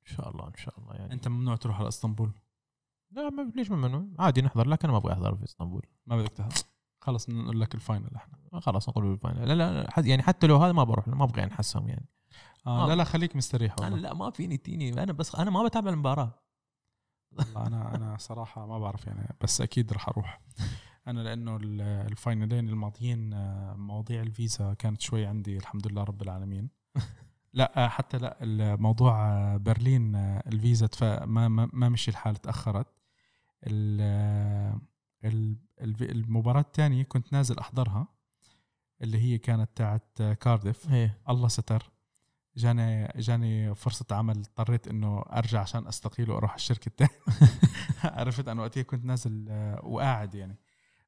[0.00, 1.12] إن شاء الله إن شاء الله يعني.
[1.12, 2.32] أنت ممنوع تروح على إسطنبول؟
[3.10, 5.86] لا ما ليش ممنوع؟ عادي نحضر لكن أنا ما أبغى أحضر في إسطنبول.
[6.06, 6.54] ما بدك تحضر.
[7.00, 8.60] خلص نقول لك ال final إحنا.
[8.60, 11.44] خلاص نقول بال final لا لا حد- يعني حتى لو هذا ما بروح ما أبغى
[11.52, 12.08] أنحسهم يعني.
[12.66, 12.86] آه.
[12.88, 15.02] لا لا خليك مستريح أنا والله لا ما فيني تيني.
[15.02, 16.42] أنا بس أنا ما بتابع المباراة.
[17.32, 20.40] والله أنا أنا صراحة ما بعرف يعني بس أكيد رح أروح.
[21.06, 26.68] أنا لأنه ال- الفاينلين الماضيين آه، مواضيع الفيزا كانت شوي عندي الحمد لله رب العالمين.
[27.52, 30.88] لا آه، حتى لا الموضوع آه، برلين الفيزا
[31.26, 32.86] ما ما, مشي الحال تأخرت.
[33.66, 34.80] ال-
[35.24, 38.06] ال- الف- المباراة الثانية كنت نازل أحضرها
[39.02, 40.92] اللي هي كانت تاعت كارديف.
[40.92, 41.18] إيه.
[41.28, 41.90] الله ستر.
[42.56, 47.20] جاني جاني فرصة عمل اضطريت إنه أرجع عشان أستقيل وأروح الشركة الثانية.
[48.18, 49.46] عرفت؟ أنا وقتها كنت نازل
[49.82, 50.56] وقاعد يعني.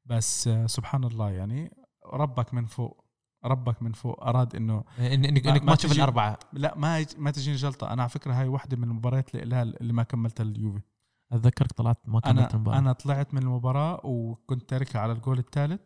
[0.04, 1.76] بس آه، سبحان الله يعني
[2.06, 3.04] ربك من فوق
[3.44, 4.24] ربك من فوق.
[4.24, 6.38] أراد إنه إن- انك ما- انك ما تشوف الأربعة.
[6.52, 7.92] لا ما ما تجيني جلطة.
[7.92, 10.80] أنا على فكرة هاي واحدة من المباريات القلال اللي ما كملتها اليوفي.
[11.32, 12.78] أتذكرك طلعت ما كملت أنا المباراة.
[12.78, 15.80] أنا طلعت من المباراة وكنت تاركها على الجول الثالث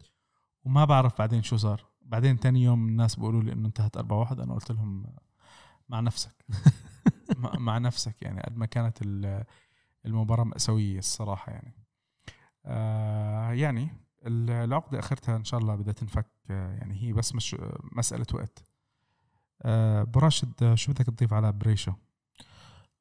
[0.64, 1.84] وما بعرف بعدين شو صار.
[2.02, 5.06] بعدين تاني يوم الناس بيقولوا لي إنه انتهت 4 1 أنا قلت لهم
[5.88, 6.44] مع نفسك.
[7.58, 9.44] مع- نفسك يعني قد ما كانت ال-
[10.06, 11.74] المباراة مأساوية الصراحة يعني.
[12.66, 13.90] آه يعني
[14.26, 17.56] العقدة أخرتها إن شاء الله بدها تنفك يعني هي بس مش
[17.92, 18.64] مسألة وقت.
[19.62, 21.94] آه براشد شو بدك تضيف على بريشا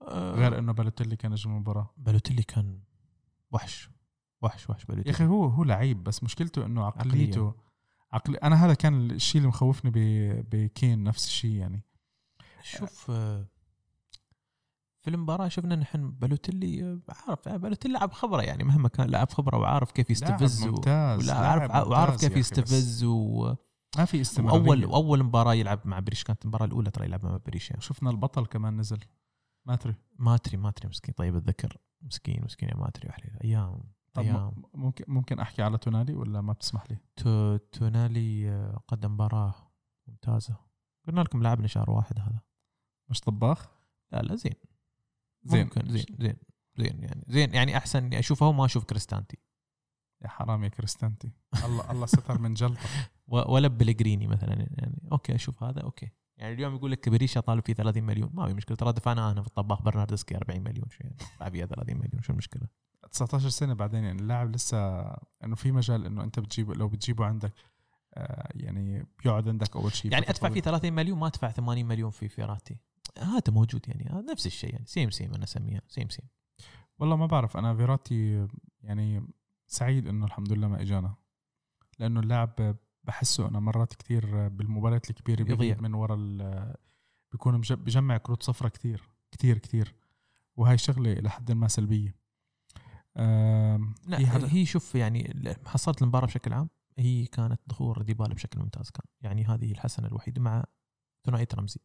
[0.02, 1.94] آه، غير إنه بالوتيلي كان نجم المباراة.
[1.98, 2.80] بالوتيلي كان
[3.52, 3.90] وحش
[4.42, 7.54] وحش وحش يا بالوتيلي أخي هو هو لعيب بس مشكلته إنه عقليته
[8.12, 9.92] عقلي أنا هذا كان الشيء اللي مخوفني
[10.42, 11.84] بكين نفس الشيء يعني.
[12.62, 13.46] شوف آه،
[15.08, 19.92] في المباراة شفنا نحن بالوتيلي عارف بالوتيلي لاعب خبرة يعني مهما كان لاعب خبرة وعارف
[19.92, 23.54] كيف يستفز لاعب ممتاز ولا عارف وعارف كيف يستفز و...
[23.98, 24.62] ما في استمرارية.
[24.62, 27.82] وأول وأول مباراة يلعب مع بريش كانت المباراة الأولى ترى يلعب مع بريش يعني.
[27.82, 29.00] شفنا البطل كمان نزل.
[29.66, 31.14] ماتري ماتري ماتري مسكين.
[31.18, 33.84] طيب اتذكر مسكين مسكين يا ماتري وحليل أيام
[34.14, 34.36] طب أيام.
[34.36, 39.54] م- ممكن ممكن أحكي على تونالي ولا ما بتسمح لي؟ تو- تونالي آه، قدم مباراة
[40.08, 40.56] ممتازة.
[41.08, 42.40] قلنا لكم لعبنا شهر واحد هذا.
[43.10, 43.68] مش طباخ؟
[44.12, 44.54] لا لا زين.
[45.44, 46.36] زين ممكن زين زين
[46.78, 49.38] زين يعني زين يعني أحسن إني أشوفه ما أشوف كريستانتي.
[50.22, 51.32] يا حرام يا كريستانتي.
[51.66, 52.90] الله الله ستر من جلطة.
[53.28, 56.12] ولا بلغريني مثلا يعني okay أشوف هذا okay.
[56.38, 58.30] يعني اليوم يقول لك بريشا طالب فيه 30 مليون.
[58.34, 58.78] ما في مشكلة.
[58.78, 62.68] ترى دفعنا أنا في الطباخ برناردسكي 40 مليون شو يعني؟ فيها 30 مليون شو المشكلة؟
[63.12, 65.02] 19 سنة بعدين يعني اللاعب لسه
[65.44, 67.54] إنه في مجال إنه أنت بتجيبه لو بتجيبه عندك
[68.14, 70.12] آه يعني بيقعد عندك أول شيء.
[70.12, 70.80] يعني أدفع فيه طويلة.
[70.80, 72.78] 30 مليون ما أدفع 80 مليون في فيراتي.
[73.20, 76.28] هذا موجود يعني هذا نفس الشيء يعني same same أنا أسميها same same
[77.00, 78.48] والله ما بعرف أنا فيراتي
[78.82, 79.28] يعني
[79.68, 81.16] سعيد إنه الحمد لله ما إجانا
[82.00, 85.56] لأنه اللاعب بحسه أنا مرات كتير بالمباريات الكبيرة يضيع.
[85.56, 86.16] بيغيب من ورا
[87.32, 89.96] بيكون بجمع كروت صفرة كتير كتير كتير.
[90.56, 92.16] وهي شغلة إلى حد ما سلبية.
[93.16, 95.34] لا حدا- هي شوف يعني
[95.66, 99.06] حصلة المباراة بشكل عام هي كانت ظهور ديبالا بشكل ممتاز كان.
[99.22, 100.64] يعني هذه الحسنة الوحيدة مع
[101.26, 101.80] ثنائية رمزي.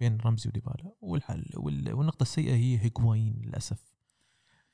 [0.00, 0.92] بين رمزي وديبالا.
[1.00, 3.90] والحل وال- والنقطة السيئة هي هيغوايين للأسف.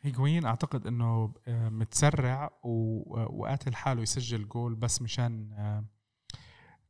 [0.01, 5.85] هيغوين أعتقد إنه آه، متسرع وقاتل حاله يسجل جول بس مشان آه،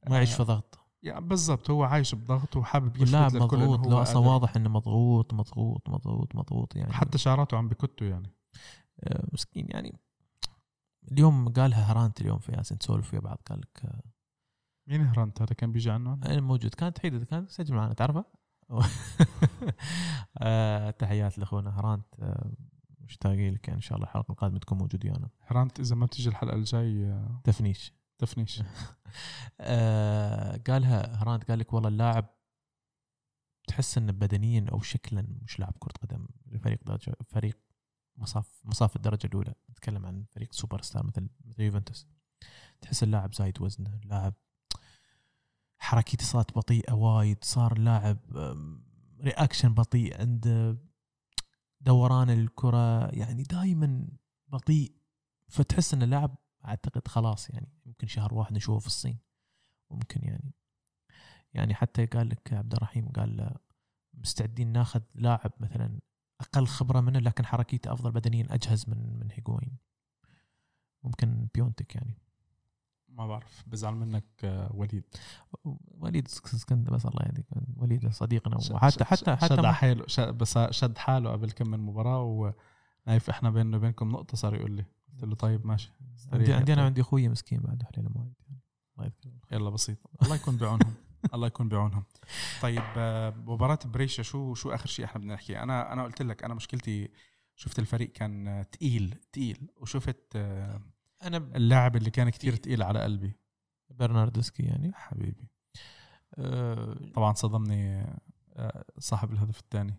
[0.09, 0.79] ما يعيش آه، في ضغط.
[1.03, 4.19] يا بالضبط هو عايش بضغط وحابب يثبت للكل مضغوط هو لا أصلا.
[4.29, 6.93] واضح إنه مضغوط مضغوط مضغوط مضغوط يعني.
[6.93, 8.33] حتى شعراته عم بكتوا يعني.
[9.33, 9.99] مسكين يعني.
[11.13, 13.93] اليوم قالها هرانت اليوم في ياسين نسولف ويا بعض قال لك
[14.87, 16.75] مين هرانت؟ هذا كان بيجي عنه؟ أنا موجود.
[16.75, 18.25] كانت حيدة كانت تسجل معنا تعرفه؟
[20.39, 22.07] آه، تحيات لأخونا هرانت.
[22.21, 22.53] آه،
[23.01, 25.31] مشتاقين لك إن شاء الله الحلقة القادمة تكون موجود ويانا.
[25.41, 27.93] هرانت إذا ما بتيجي الحلقة الجاي تفنيش.
[28.19, 28.63] تفنيش.
[29.61, 32.27] آه، قالها هرانت قال لك والله اللاعب
[33.67, 36.29] تحس إنه بدنيا أو شكلا مش لاعب كرة قدم.
[36.61, 37.59] فريق درجة فريق
[38.17, 39.55] مصاف مصاف الدرجة الأولى.
[39.71, 42.07] نتكلم عن فريق super star مثل مثل يوفنتوس.
[42.81, 44.35] تحس اللاعب زايد وزنه لاعب
[45.87, 48.19] حركته صارت بطيئة وايد صار لاعب
[49.21, 50.79] reaction بطيء عنده
[51.81, 54.09] دوران الكرة يعني دائما
[54.49, 54.97] بطيء.
[55.49, 59.19] فتحس إن اللاعب أعتقد خلاص يعني يمكن شهر واحد نشوفه في الصين.
[59.91, 60.55] ممكن يعني.
[61.53, 63.57] يعني حتى قال لك عبد الرحيم قال
[64.15, 66.01] مستعدين ناخذ لاعب مثلا
[66.41, 69.77] أقل خبرة منه لكن حركيته أفضل بدنيا أجهز من من هيجوين.
[71.03, 72.26] ممكن بيونتك يعني.
[73.17, 75.05] ما بعرف بزعل منك آه، وليد.
[75.99, 77.47] وليد اسكندر بس الله يهديك.
[77.77, 82.23] وليد صديقنا وحتى حتى شد حتى ما- حاله بس شد حاله قبل كم من مباراة
[82.23, 84.85] ونايف إحنا بيننا وبينكم نقطة صار يقول لي.
[85.13, 85.93] قلت له طيب ماشي.
[86.33, 86.87] عندي عندي أنا طيب.
[86.87, 88.11] عندي أخوي مسكين بعد حليله
[88.97, 89.99] وايد الله يلا بسيط.
[90.23, 90.95] الله يكون بعونهم.
[91.35, 92.05] الله يكون بعونهم.
[92.63, 96.45] طيب آه، مباراة بريشة شو شو آخر شيء إحنا بدنا نحكي؟ أنا أنا قلت لك
[96.45, 97.09] أنا مشكلتي
[97.57, 100.37] شفت الفريق كان آه، تقيل تقيل وشفت
[101.23, 103.37] آه، أنا اللاعب اللي كان كتير تقيل على قلبي.
[103.91, 104.93] برناردسكي يعني.
[104.95, 105.49] حبيبي.
[106.35, 108.07] أه طبعا صدمني
[108.57, 109.95] آه، صاحب الهدف الثاني.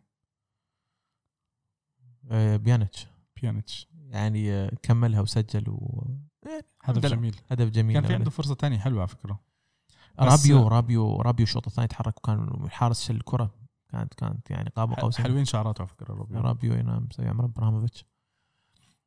[2.31, 3.07] آه، بيانيتش.
[3.41, 3.87] بيانيتش.
[4.09, 6.05] يعني آه، كملها وسجل و
[6.45, 7.35] يعني هدف جميل.
[7.51, 8.13] هدف جميل كان في.
[8.13, 9.39] عنده فرصة تانية حلوة على فكرة.
[10.19, 13.53] بس- رابيو رابيو رابيو الشوط الثاني تحرك وكان الحارس شل الكرة.
[13.89, 15.25] كانت كانت يعني قاب قوسين.
[15.25, 18.05] حلوين شعراته على فكرة روبيو رابيو ينام مسوي عمر إبراهيموفيتش.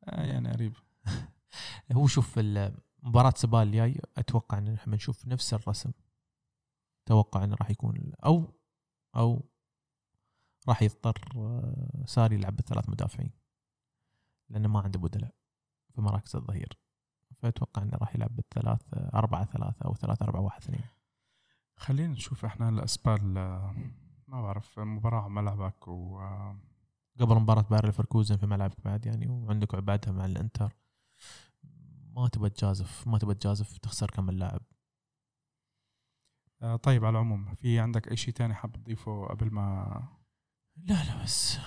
[0.03, 0.73] آه، يعني قريب.
[1.91, 2.39] هو شوف
[3.03, 5.91] مباراة سبال الجاي أتوقع إن إحنا بنشوف نفس الرسم.
[7.05, 8.53] أتوقع إنه راح يكون أو
[9.15, 9.49] أو
[10.67, 13.31] راح يضطر آه، ساري يلعب بالثلاث مدافعين.
[14.49, 15.33] لأنه ما عنده بدلاء
[15.95, 16.79] في مراكز الظهير.
[17.37, 20.83] فأتوقع إنه راح يلعب بالثلاث آه، أربعة ثلاثة أو ثلاثة أربعة واحد اثنين.
[21.75, 23.75] خلينا نشوف إحنا الاسبال آه،
[24.27, 26.21] ما بعرف مباراة ملعبك و
[27.19, 30.80] قبل مباراة باير ليفركوزن في ملعبك بعد يعني وعندك بعدها مع الإنتر.
[32.15, 34.61] ما تبى تجازف ما تبى تجازف تخسر كم اللاعب.
[36.61, 40.03] آه، طيب على العموم في عندك أي شيء تاني حاب تضيفه قبل ما
[40.77, 41.57] لا لا بس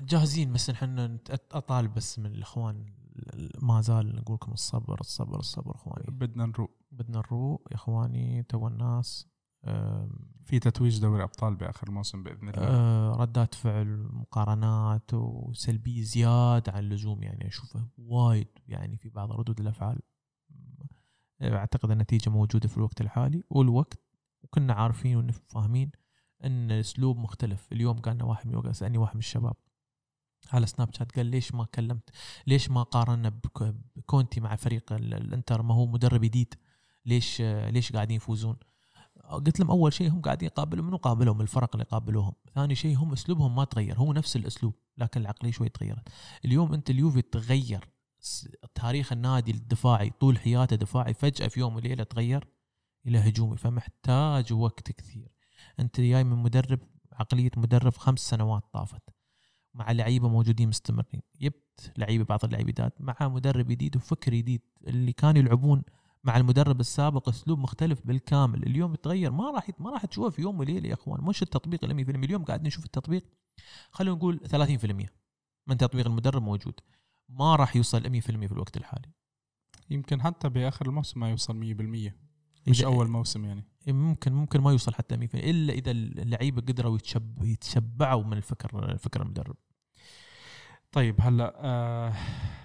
[0.00, 2.94] جاهزين بس نحن اطالب بس من الإخوان
[3.62, 6.04] ما زال نقول لكم الصبر الصبر الصبر إخواني.
[6.08, 6.70] بدنا نروق.
[6.90, 9.28] بدنا نروق يا إخواني تو الناس.
[10.44, 16.78] في تتويج دوري أبطال بآخر الموسم بإذن الله؟ آه، ردات فعل مقارنات وسلبية زياده عن
[16.84, 19.98] اللزوم يعني اشوفها وايد يعني في بعض ردود الأفعال.
[21.40, 23.44] آه، أعتقد النتيجة موجودة في الوقت الحالي.
[23.50, 23.98] والوقت
[24.42, 25.90] وكنا عارفين وفاهمين
[26.44, 27.72] إن الأسلوب مختلف.
[27.72, 29.56] اليوم قالنا واحد من سالني واحد من الشباب
[30.52, 32.10] على سناب شات قال ليش ما كلمت
[32.46, 36.54] ليش ما قارنا بك- بكونتي مع فريق ال- الإنتر ما هو مدرب جديد؟
[37.06, 38.56] ليش آه، ليش قاعدين يفوزون؟
[39.28, 42.32] قلت لهم أول شيء هم قاعدين يقابلوا منو؟ قابلهم الفرق اللي قابلوهم.
[42.54, 46.08] ثاني شيء هم أسلوبهم ما تغير هو نفس الأسلوب لكن العقلية شوي تغيرت.
[46.44, 47.88] اليوم أنت اليوفي تغير
[48.74, 52.48] تاريخ النادي الدفاعي طول حياته دفاعي فجأة في يوم وليلة تغير
[53.06, 55.32] إلى هجومي فمحتاج وقت كثير.
[55.80, 56.80] أنت جاي من مدرب
[57.12, 59.02] عقلية مدرب خمس سنوات طافت.
[59.74, 61.22] مع لعيبة موجودين مستمرين.
[61.40, 64.62] جبت لعيبة بعض اللعيبات مع مدرب جديد وفكر جديد.
[64.86, 65.82] اللي كانوا يلعبون
[66.24, 68.62] مع المدرب السابق أسلوب مختلف بالكامل.
[68.62, 69.32] اليوم يتغير.
[69.32, 71.24] ما راح ما راح تشوفه في يوم وليلة يا أخوان.
[71.24, 73.24] مش التطبيق ال 100% اليوم قاعدين نشوف التطبيق.
[73.90, 75.08] خلينا نقول 30%
[75.66, 76.80] من تطبيق المدرب موجود.
[77.28, 79.08] ما راح يوصل 100% في الوقت الحالي.
[79.90, 82.14] يمكن حتى بآخر الموسم ما يوصل 100%
[82.68, 83.64] مش أول موسم يعني.
[83.86, 89.22] ممكن ممكن ما يوصل حتى 100% إلا إذا اللعيبة قدروا يتشب يتشبعوا من الفكر فكر
[89.22, 89.56] المدرب.
[90.92, 92.12] طيب هلأ آه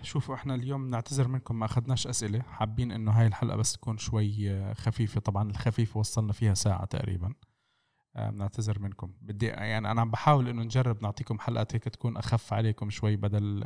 [0.01, 2.41] شوفوا إحنا اليوم نعتذر منكم ما أخذناش أسئلة.
[2.41, 5.19] حابين إنه هاي الحلقة بس تكون شوي آه، خفيفة.
[5.21, 7.33] طبعا الخفيف وصلنا فيها ساعة تقريبا.
[8.15, 9.13] آه بنعتذر منكم.
[9.21, 13.63] بدي يعني أنا عم بحاول إنه نجرب نعطيكم حلقات هيك تكون أخف عليكم شوي بدل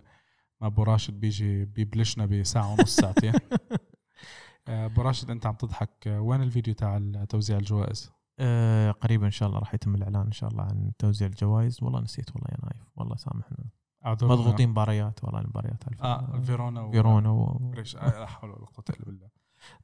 [0.61, 3.33] ما أبو راشد بيجي بيبلشنا بساعة ونص ساعتين.
[4.67, 6.03] آه، أبو راشد أنت عم تضحك.
[6.07, 10.49] وين الفيديو تاع توزيع الجوائز؟ آه قريبا إن شاء الله راح يتم الإعلان إن شاء
[10.49, 11.83] الله عن توزيع الجوائز.
[11.83, 12.87] والله نسيت والله يا نايف.
[12.95, 13.76] والله سامحنا.
[14.05, 16.91] مضغوطين مباريات والله المباريات آه فيرونا و...
[16.91, 17.73] فيرونا و...
[17.97, 19.27] آه، لا حول ولا قوة إلا بالله.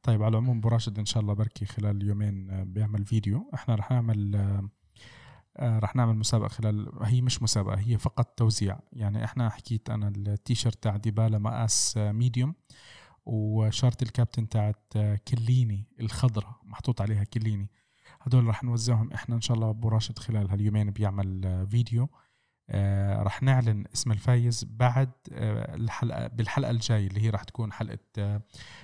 [0.04, 3.50] طيب على العموم أبو راشد إن شاء الله بركي خلال يومين آه، بيعمل فيديو.
[3.54, 4.36] إحنا رح نعمل
[5.58, 8.80] آه، رح نعمل مسابقة خلال هي مش مسابقة هي فقط توزيع.
[8.94, 12.56] يعني إحنا حكيت أنا التيشيرت تاع ديبالا مقاس medium
[13.26, 14.94] وشارة الكابتن تاعت
[15.28, 17.70] كيليني الخضراء محطوط عليها كيليني.
[18.22, 19.12] هدول رح نوزعهم.
[19.12, 22.10] إحنا إن شاء الله أبو راشد خلال هاليومين بيعمل فيديو.
[22.74, 28.00] آه رح نعلن اسم الفايز بعد آه الحلقة بالحلقة الجاية اللي هي رح تكون حلقة
[28.18, 28.42] آه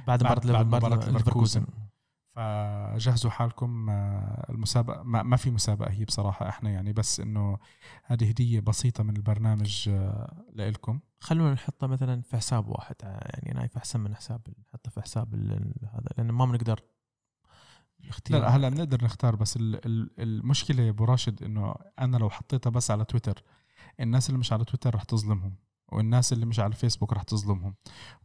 [0.07, 1.65] بعد مباراة مباراة ليفركوزن.
[2.35, 3.89] فجهزوا حالكم
[4.49, 5.03] المسابقة.
[5.03, 7.57] ما, ما في مسابقة هي بصراحة إحنا يعني بس إنه
[8.03, 13.77] هذه هدية بسيطة من البرنامج آه لكم خلونا نحطه مثلا في حساب واحد يعني نايف
[13.77, 15.35] أحسن من حساب نحطه في حساب
[15.93, 16.79] هذا لأن ما بنقدر
[18.09, 19.57] اختيار لا هلا بنقدر نختار بس
[20.19, 23.43] المشكلة يا أبو راشد إنه أنا لو حطيتها بس على تويتر
[23.99, 25.55] الناس اللي مش على تويتر رح تظلمهم
[25.91, 27.75] والناس اللي مش على الفيسبوك رح تظلمهم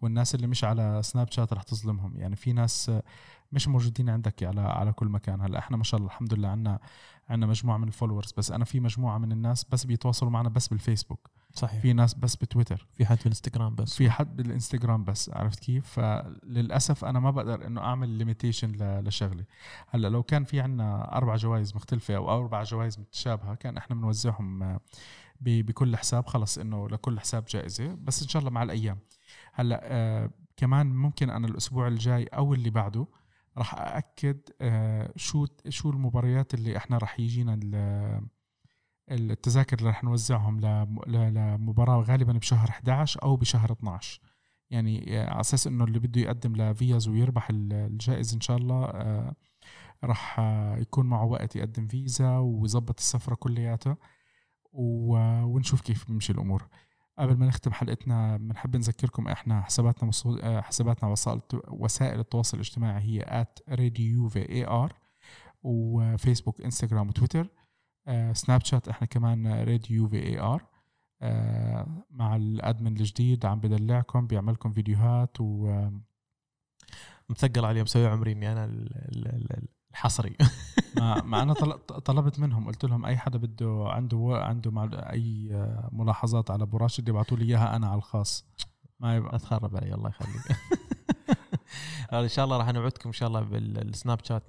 [0.03, 2.17] والناس اللي مش على سناب شات رح تظلمهم.
[2.17, 2.91] يعني في ناس
[3.53, 5.41] مش موجودين عندك على على كل مكان.
[5.41, 6.79] هلأ إحنا ما شاء الله الحمد لله عندنا
[7.29, 10.69] عندنا مجموعة من ال followers بس أنا في مجموعة من الناس بس بيتواصلوا معنا بس
[10.69, 11.31] بالفيسبوك.
[11.55, 11.81] صحيح.
[11.83, 12.87] في ناس بس بتويتر.
[12.93, 13.95] في حد بالإنستغرام بس.
[13.95, 19.45] في حد بالإنستغرام بس عرفت كيف؟ فللأسف أنا ما بقدر إنه أعمل limitation لشغله
[19.89, 24.79] هلأ لو كان في عنا أربع جوائز مختلفة أو أربع جوائز متشابهة كان إحنا بنوزعهم
[25.41, 28.99] بكل حساب خلص إنه لكل حساب جائزة بس إن شاء الله مع الأيام.
[29.53, 33.07] هلأ آه كمان ممكن أنا الأسبوع الجاي أو اللي بعده
[33.59, 37.55] راح أأكد آه شو شو المباريات اللي إحنا راح يجينا
[39.11, 40.61] التذاكر اللي راح نوزعهم
[41.07, 44.21] لمباراة غالبا بشهر 11 أو بشهر 12
[44.71, 49.35] يعني آه، على أساس إنه اللي بده يقدم لفيز ويربح الجائزة إن شاء الله آه،
[50.05, 50.41] راح
[50.79, 53.97] يكون معه وقت يقدم فيزا ويظبط السفرة كلياتها.
[54.75, 56.69] ونشوف كيف بيمشي الأمور.
[57.19, 60.11] قبل ما نختم حلقتنا بنحب نذكركم إحنا حساباتنا
[60.43, 64.93] آه، حساباتنا وسائل وسائل التواصل الاجتماعي هي @radiovaar
[65.63, 67.49] وفيسبوك إنستغرام وتويتر.
[68.33, 70.67] سناب شات إحنا كمان راديو في اي ار
[72.11, 75.89] مع ال admin الجديد عم بدلعكم بيعملكم فيديوهات و
[77.29, 78.89] مثقل عليه مسوي عمري إني أنا
[79.95, 80.37] الحصري
[80.99, 81.53] ما, ما أنا
[82.05, 85.49] طلبت منهم قلت لهم أي حدا بده عنده عنده مع أي
[85.93, 88.45] ملاحظات على أبو راشد يبعثوا لي إياها أنا على الخاص.
[89.01, 90.59] ما يبقى تخرب علي الله يخليك.
[92.13, 94.47] إن شاء الله راح نوعدكم إن شاء الله بالسناب شات.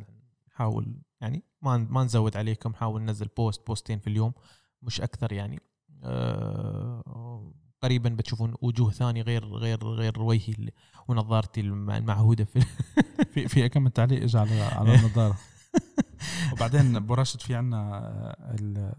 [0.48, 4.34] نحاول يعني ما ما نزود عليكم نحاول ننزل post post ين في اليوم
[4.82, 5.60] مش أكثر يعني.
[6.04, 7.54] أه
[7.86, 10.54] قريبا بتشوفون وجوه ثانية غير غير غير وجهي
[11.08, 12.60] ونظارتي المعهودة في
[13.34, 15.38] في في كم تعليق اجى على على النظارة.
[16.54, 18.02] وبعدين ابو راشد في عنا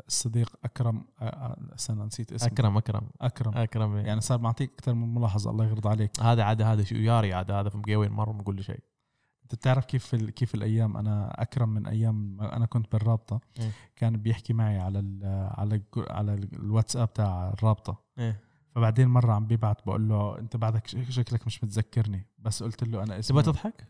[0.09, 1.05] الصديق أكرم
[1.75, 2.49] استنى نسيت اسمه.
[2.49, 3.11] أكرم أكرم.
[3.21, 3.53] أكرم.
[3.57, 6.21] أكرم يعني صار معطيك أكثر من ملاحظة الله يرضى عليك.
[6.21, 8.81] هذا عاد هذا شو ياري عاد هذا في مقاوين مره ما بقول له شيء.
[9.43, 13.41] أنت بتعرف كيف كيف الأيام؟ أنا أكرم من أيام أنا كنت بالرابطة.
[13.59, 15.21] إيه؟ كان بيحكي معي على ال
[15.57, 18.03] على ال على الواتساب تاع الرابطة.
[18.19, 18.46] إيه؟
[18.77, 22.27] فبعدين مرة عم بيبعت بقول له أنت بعدك شكلك مش متذكرني.
[22.39, 23.89] بس قلت له أنا اسمي تبغى تضحك؟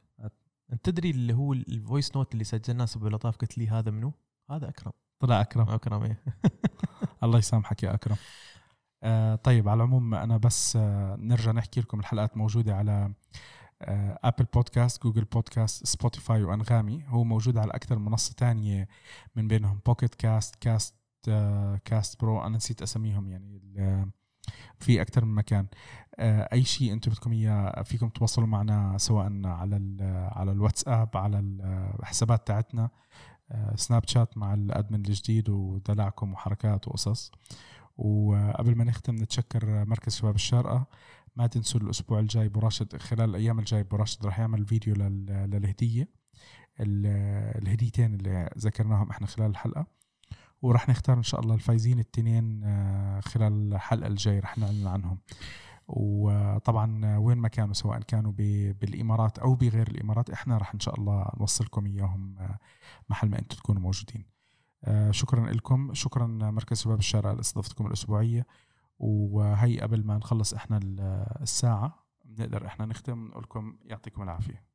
[0.72, 4.12] أنت تدري اللي هو ال voice note اللي سجلناه سبع لطاف قلت لي هذا منو؟
[4.50, 4.92] هذا أكرم.
[5.20, 5.68] طلع أكرم.
[5.68, 6.22] أكرم إيه.
[7.22, 8.16] الله يسامحك يا أكرم.
[9.02, 13.12] آه طيب على العموم أنا بس آه نرجع نحكي لكم الحلقات موجودة على
[14.24, 17.04] Apple Podcast Google Podcast Spotify وأنغامي.
[17.06, 18.88] هو موجود على أكثر منصة تانية
[19.36, 20.94] من بينهم Pocket Cast cast
[21.84, 23.62] Castro أنا نسيت أسميهم يعني
[24.78, 25.66] في أكثر من مكان.
[26.18, 29.96] آه، أي شيء أنتم بدكم إياه فيكم تواصلوا معنا سواء على
[30.32, 31.38] على الواتساب على
[31.98, 32.90] الحسابات تاعتنا
[33.74, 37.32] Snap آه، شات مع ال admin الجديد ودلعكم وحركات وقصص.
[37.96, 40.86] وقبل ما نختم نتشكر مركز شباب الشارقة.
[41.36, 46.08] ما تنسوا الأسبوع الجاي براشد خلال الأيام الجاي براشد راح يعمل فيديو للهدية
[46.80, 49.95] الهديتين اللي ذكرناهم إحنا خلال الحلقة.
[50.66, 55.18] وراح نختار إن شاء الله الفايزين التنين آه، خلال الحلقة الجاية راح نعلن عنهم.
[55.88, 58.32] وطبعا وين ما كانوا سواء كانوا
[58.80, 62.58] بالإمارات أو بغير الإمارات إحنا راح إن شاء الله نوصلكم إياهم آه،
[63.08, 64.26] محل ما أنتم تكونوا موجودين.
[64.84, 65.94] آه، شكرا لكم.
[65.94, 68.46] شكرا مركز شباب الشارع لإستضافتكم الأسبوعية.
[68.98, 70.80] وهي قبل ما نخلص إحنا
[71.42, 74.65] الساعة بنقدر إحنا نختم نقول لكم يعطيكم العافية.